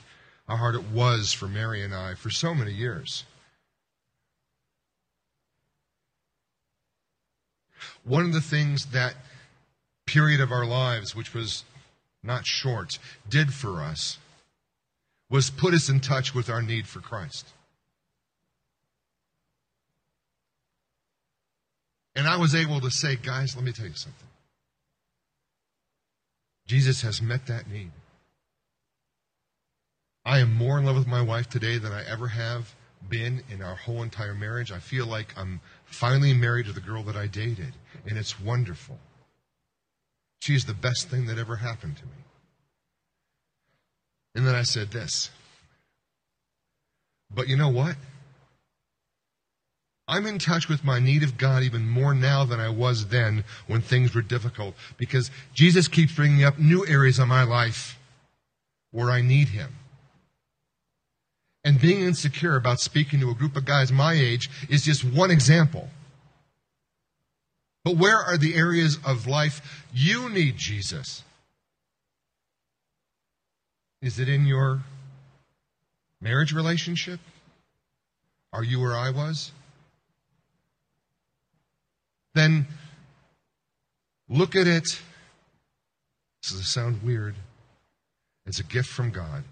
how 0.48 0.56
hard 0.56 0.74
it 0.74 0.90
was 0.90 1.32
for 1.32 1.46
Mary 1.46 1.82
and 1.82 1.94
I 1.94 2.14
for 2.14 2.30
so 2.30 2.54
many 2.54 2.72
years. 2.72 3.24
One 8.04 8.24
of 8.24 8.32
the 8.32 8.40
things 8.40 8.86
that 8.86 9.14
period 10.06 10.40
of 10.40 10.52
our 10.52 10.66
lives, 10.66 11.14
which 11.14 11.34
was 11.34 11.64
not 12.22 12.46
short, 12.46 12.98
did 13.28 13.52
for 13.52 13.80
us 13.80 14.18
was 15.30 15.50
put 15.50 15.74
us 15.74 15.88
in 15.88 16.00
touch 16.00 16.34
with 16.34 16.48
our 16.48 16.62
need 16.62 16.86
for 16.86 17.00
Christ. 17.00 17.48
And 22.14 22.28
I 22.28 22.36
was 22.36 22.54
able 22.54 22.80
to 22.80 22.90
say, 22.90 23.16
guys, 23.16 23.56
let 23.56 23.64
me 23.64 23.72
tell 23.72 23.86
you 23.86 23.94
something. 23.94 24.28
Jesus 26.66 27.02
has 27.02 27.20
met 27.20 27.46
that 27.46 27.68
need. 27.68 27.90
I 30.24 30.38
am 30.38 30.54
more 30.54 30.78
in 30.78 30.86
love 30.86 30.96
with 30.96 31.06
my 31.06 31.20
wife 31.20 31.48
today 31.50 31.76
than 31.76 31.92
I 31.92 32.04
ever 32.08 32.28
have 32.28 32.74
been 33.06 33.42
in 33.50 33.60
our 33.60 33.74
whole 33.74 34.02
entire 34.02 34.34
marriage. 34.34 34.72
I 34.72 34.78
feel 34.78 35.06
like 35.06 35.34
I'm 35.36 35.60
finally 35.86 36.34
married 36.34 36.66
to 36.66 36.72
the 36.72 36.80
girl 36.80 37.02
that 37.04 37.16
I 37.16 37.26
dated, 37.26 37.74
and 38.06 38.18
it's 38.18 38.40
wonderful. 38.40 38.98
She's 40.40 40.64
the 40.64 40.74
best 40.74 41.08
thing 41.08 41.26
that 41.26 41.38
ever 41.38 41.56
happened 41.56 41.96
to 41.96 42.04
me. 42.04 42.24
And 44.34 44.46
then 44.46 44.54
I 44.54 44.62
said 44.62 44.90
this. 44.90 45.30
But 47.32 47.48
you 47.48 47.56
know 47.56 47.70
what? 47.70 47.96
I'm 50.06 50.26
in 50.26 50.38
touch 50.38 50.68
with 50.68 50.84
my 50.84 50.98
need 50.98 51.22
of 51.22 51.38
God 51.38 51.62
even 51.62 51.88
more 51.88 52.14
now 52.14 52.44
than 52.44 52.60
I 52.60 52.68
was 52.68 53.06
then 53.06 53.44
when 53.66 53.80
things 53.80 54.14
were 54.14 54.22
difficult 54.22 54.74
because 54.98 55.30
Jesus 55.54 55.88
keeps 55.88 56.12
bringing 56.12 56.44
up 56.44 56.58
new 56.58 56.86
areas 56.86 57.18
of 57.18 57.28
my 57.28 57.42
life 57.42 57.98
where 58.90 59.10
I 59.10 59.22
need 59.22 59.48
Him. 59.48 59.74
And 61.64 61.80
being 61.80 62.02
insecure 62.02 62.56
about 62.56 62.78
speaking 62.78 63.20
to 63.20 63.30
a 63.30 63.34
group 63.34 63.56
of 63.56 63.64
guys 63.64 63.90
my 63.90 64.12
age 64.12 64.50
is 64.68 64.84
just 64.84 65.02
one 65.02 65.30
example. 65.30 65.88
But 67.84 67.96
where 67.96 68.18
are 68.18 68.36
the 68.36 68.54
areas 68.54 68.98
of 69.04 69.26
life 69.26 69.86
you 69.92 70.28
need 70.28 70.58
Jesus? 70.58 71.22
Is 74.02 74.18
it 74.18 74.28
in 74.28 74.46
your 74.46 74.82
marriage 76.20 76.52
relationship? 76.52 77.20
Are 78.52 78.62
you 78.62 78.80
where 78.80 78.94
I 78.94 79.10
was? 79.10 79.50
Then 82.34 82.66
look 84.28 84.54
at 84.54 84.66
it. 84.66 85.00
This 86.42 86.52
does 86.52 86.68
sound 86.68 87.02
weird. 87.02 87.34
It's 88.44 88.60
a 88.60 88.64
gift 88.64 88.90
from 88.90 89.10
God 89.10 89.44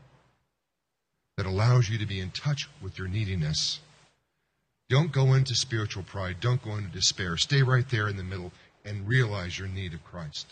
that 1.43 1.49
allows 1.49 1.89
you 1.89 1.99
to 1.99 2.07
be 2.07 2.21
in 2.21 2.31
touch 2.31 2.69
with 2.81 2.97
your 2.97 3.09
neediness. 3.09 3.81
Don't 4.89 5.11
go 5.11 5.35
into 5.35 5.57
spiritual 5.57 6.05
pride. 6.05 6.37
Don't 6.41 6.63
go 6.63 6.77
into 6.77 6.89
despair. 6.91 7.37
Stay 7.37 7.65
right 7.65 7.89
there 7.91 8.07
in 8.07 8.17
the 8.17 8.23
middle 8.23 8.53
and 8.85 9.09
realize 9.09 9.59
your 9.59 9.67
need 9.67 9.93
of 9.93 10.05
Christ. 10.05 10.47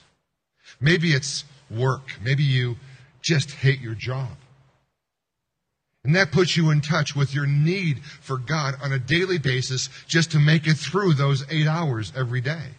Maybe 0.80 1.12
it's 1.12 1.44
work. 1.70 2.18
Maybe 2.20 2.42
you 2.42 2.74
just 3.22 3.52
hate 3.52 3.80
your 3.80 3.94
job. 3.94 4.30
And 6.02 6.16
that 6.16 6.32
puts 6.32 6.56
you 6.56 6.70
in 6.70 6.80
touch 6.80 7.14
with 7.14 7.34
your 7.34 7.46
need 7.46 8.02
for 8.04 8.36
God 8.36 8.74
on 8.82 8.92
a 8.92 8.98
daily 8.98 9.38
basis 9.38 9.90
just 10.08 10.32
to 10.32 10.40
make 10.40 10.66
it 10.66 10.74
through 10.74 11.14
those 11.14 11.44
eight 11.50 11.68
hours 11.68 12.12
every 12.16 12.40
day. 12.40 12.70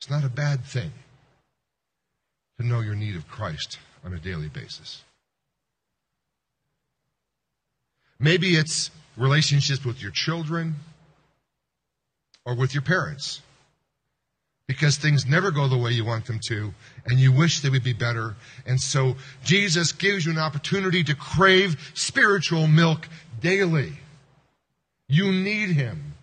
It's 0.00 0.08
not 0.08 0.24
a 0.24 0.30
bad 0.30 0.64
thing 0.64 0.92
to 2.58 2.66
know 2.66 2.80
your 2.80 2.94
need 2.94 3.16
of 3.16 3.28
Christ 3.28 3.78
on 4.04 4.12
a 4.12 4.18
daily 4.18 4.48
basis. 4.48 5.02
Maybe 8.18 8.56
it's 8.56 8.90
relationships 9.16 9.84
with 9.84 10.00
your 10.00 10.10
children 10.10 10.76
or 12.44 12.54
with 12.54 12.72
your 12.72 12.82
parents 12.82 13.42
because 14.66 14.96
things 14.96 15.26
never 15.26 15.50
go 15.50 15.68
the 15.68 15.78
way 15.78 15.92
you 15.92 16.04
want 16.04 16.26
them 16.26 16.40
to, 16.48 16.74
and 17.06 17.20
you 17.20 17.30
wish 17.30 17.60
they 17.60 17.70
would 17.70 17.84
be 17.84 17.92
better. 17.92 18.34
And 18.66 18.80
so 18.80 19.16
Jesus 19.44 19.92
gives 19.92 20.26
you 20.26 20.32
an 20.32 20.38
opportunity 20.38 21.04
to 21.04 21.14
crave 21.14 21.92
spiritual 21.94 22.66
milk 22.66 23.08
daily. 23.40 23.92
You 25.08 25.30
need 25.30 25.70
Him. 25.70 26.14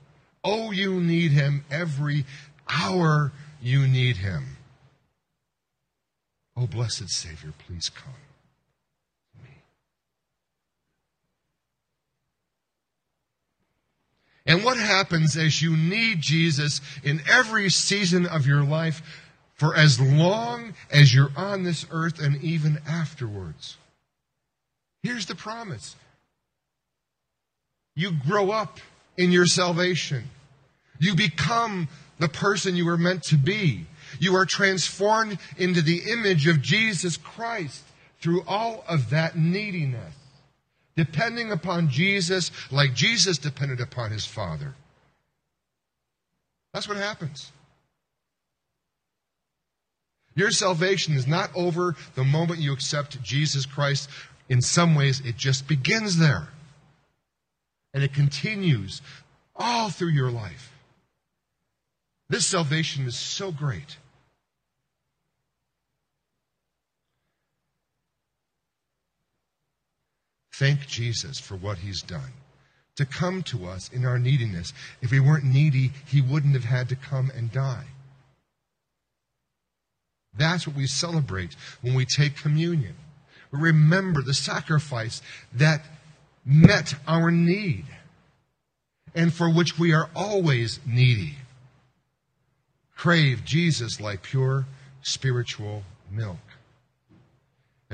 Oh, 0.43 0.71
you 0.71 0.99
need 0.99 1.31
Him 1.31 1.63
every 1.71 2.25
hour 2.67 3.31
you 3.61 3.87
need 3.87 4.17
Him. 4.17 4.57
Oh, 6.55 6.67
blessed 6.67 7.09
Savior, 7.09 7.53
please 7.67 7.89
come. 7.89 8.13
to 9.33 9.43
me. 9.43 9.55
And 14.45 14.63
what 14.63 14.77
happens 14.77 15.35
as 15.35 15.61
you 15.61 15.75
need 15.75 16.21
Jesus 16.21 16.79
in 17.03 17.21
every 17.29 17.69
season 17.69 18.25
of 18.25 18.45
your 18.45 18.63
life 18.63 19.01
for 19.55 19.75
as 19.75 19.99
long 19.99 20.73
as 20.91 21.13
you're 21.13 21.31
on 21.35 21.63
this 21.63 21.85
earth 21.91 22.19
and 22.19 22.41
even 22.43 22.79
afterwards? 22.87 23.77
Here's 25.01 25.25
the 25.25 25.35
promise 25.35 25.95
you 27.95 28.11
grow 28.11 28.51
up 28.51 28.79
in 29.17 29.31
your 29.31 29.45
salvation, 29.45 30.23
you 30.99 31.15
become 31.15 31.87
the 32.19 32.29
person 32.29 32.75
you 32.75 32.85
were 32.85 32.97
meant 32.97 33.23
to 33.23 33.37
be. 33.37 33.85
You 34.19 34.35
are 34.35 34.45
transformed 34.45 35.39
into 35.57 35.81
the 35.81 36.01
image 36.11 36.47
of 36.47 36.61
Jesus 36.61 37.17
Christ 37.17 37.83
through 38.19 38.43
all 38.47 38.83
of 38.87 39.09
that 39.09 39.37
neediness 39.37 40.13
depending 40.95 41.51
upon 41.51 41.89
Jesus 41.89 42.51
like 42.71 42.93
Jesus 42.93 43.37
depended 43.37 43.79
upon 43.79 44.11
his 44.11 44.25
Father. 44.25 44.75
That's 46.73 46.87
what 46.87 46.97
happens. 46.97 47.51
Your 50.35 50.51
salvation 50.51 51.15
is 51.15 51.27
not 51.27 51.51
over 51.55 51.95
the 52.15 52.23
moment 52.23 52.59
you 52.59 52.73
accept 52.73 53.21
Jesus 53.21 53.65
Christ. 53.65 54.09
In 54.49 54.61
some 54.61 54.95
ways, 54.95 55.21
it 55.23 55.37
just 55.37 55.67
begins 55.67 56.17
there. 56.17 56.47
And 57.93 58.03
it 58.03 58.13
continues 58.13 59.01
all 59.55 59.89
through 59.89 60.09
your 60.09 60.31
life. 60.31 60.71
This 62.29 62.47
salvation 62.47 63.05
is 63.05 63.15
so 63.15 63.51
great. 63.51 63.97
Thank 70.53 70.87
Jesus 70.87 71.39
for 71.39 71.55
what 71.55 71.79
he's 71.79 72.01
done. 72.01 72.31
To 72.97 73.05
come 73.05 73.41
to 73.43 73.65
us 73.65 73.89
in 73.91 74.05
our 74.05 74.19
neediness. 74.19 74.71
If 75.01 75.09
he 75.09 75.19
weren't 75.19 75.45
needy, 75.45 75.91
he 76.05 76.21
wouldn't 76.21 76.53
have 76.53 76.65
had 76.65 76.89
to 76.89 76.95
come 76.95 77.31
and 77.35 77.51
die. 77.51 77.85
That's 80.35 80.67
what 80.67 80.75
we 80.75 80.87
celebrate 80.87 81.55
when 81.81 81.95
we 81.95 82.05
take 82.05 82.37
communion. 82.37 82.95
We 83.51 83.59
remember 83.59 84.21
the 84.21 84.33
sacrifice 84.33 85.21
that 85.53 85.81
met 86.45 86.95
our 87.07 87.31
need 87.31 87.85
and 89.15 89.33
for 89.33 89.49
which 89.49 89.77
we 89.77 89.93
are 89.93 90.09
always 90.15 90.79
needy. 90.85 91.37
Crave 92.95 93.43
Jesus 93.45 93.99
like 93.99 94.23
pure 94.23 94.65
spiritual 95.01 95.83
milk. 96.11 96.37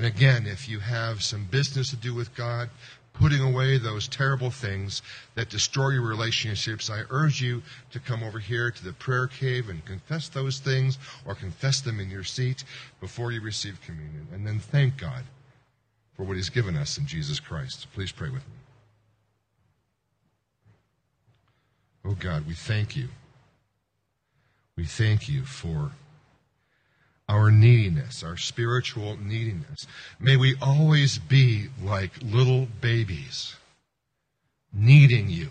And 0.00 0.06
again, 0.06 0.46
if 0.46 0.66
you 0.66 0.78
have 0.78 1.22
some 1.22 1.44
business 1.50 1.90
to 1.90 1.96
do 1.96 2.14
with 2.14 2.34
God, 2.34 2.70
putting 3.12 3.42
away 3.42 3.76
those 3.76 4.08
terrible 4.08 4.50
things 4.50 5.02
that 5.34 5.50
destroy 5.50 5.90
your 5.90 6.08
relationships, 6.08 6.88
I 6.88 7.02
urge 7.10 7.42
you 7.42 7.62
to 7.90 8.00
come 8.00 8.22
over 8.22 8.38
here 8.38 8.70
to 8.70 8.82
the 8.82 8.94
prayer 8.94 9.26
cave 9.26 9.68
and 9.68 9.84
confess 9.84 10.30
those 10.30 10.58
things 10.58 10.96
or 11.26 11.34
confess 11.34 11.82
them 11.82 12.00
in 12.00 12.08
your 12.08 12.24
seat 12.24 12.64
before 12.98 13.30
you 13.30 13.42
receive 13.42 13.78
communion. 13.82 14.26
And 14.32 14.46
then 14.46 14.58
thank 14.58 14.96
God 14.96 15.24
for 16.16 16.22
what 16.22 16.36
He's 16.36 16.48
given 16.48 16.76
us 16.76 16.96
in 16.96 17.04
Jesus 17.04 17.38
Christ. 17.38 17.86
Please 17.92 18.10
pray 18.10 18.30
with 18.30 18.48
me. 18.48 18.54
Oh 22.06 22.16
God, 22.18 22.46
we 22.46 22.54
thank 22.54 22.96
you. 22.96 23.08
We 24.76 24.86
thank 24.86 25.28
you 25.28 25.44
for 25.44 25.90
our 27.30 27.48
neediness, 27.52 28.24
our 28.24 28.36
spiritual 28.36 29.16
neediness. 29.16 29.86
May 30.18 30.36
we 30.36 30.56
always 30.60 31.18
be 31.18 31.68
like 31.80 32.10
little 32.20 32.66
babies, 32.80 33.54
needing 34.72 35.30
you. 35.30 35.50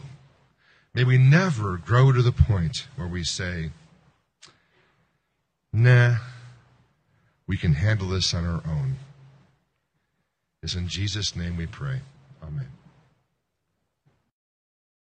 May 0.93 1.05
we 1.05 1.17
never 1.17 1.77
grow 1.77 2.11
to 2.11 2.21
the 2.21 2.33
point 2.33 2.87
where 2.97 3.07
we 3.07 3.23
say, 3.23 3.71
nah, 5.71 6.17
we 7.47 7.55
can 7.55 7.75
handle 7.75 8.09
this 8.09 8.33
on 8.33 8.45
our 8.45 8.61
own. 8.69 8.97
It's 10.61 10.75
in 10.75 10.89
Jesus' 10.89 11.33
name 11.33 11.55
we 11.55 11.65
pray. 11.65 12.01
Amen. 12.43 12.67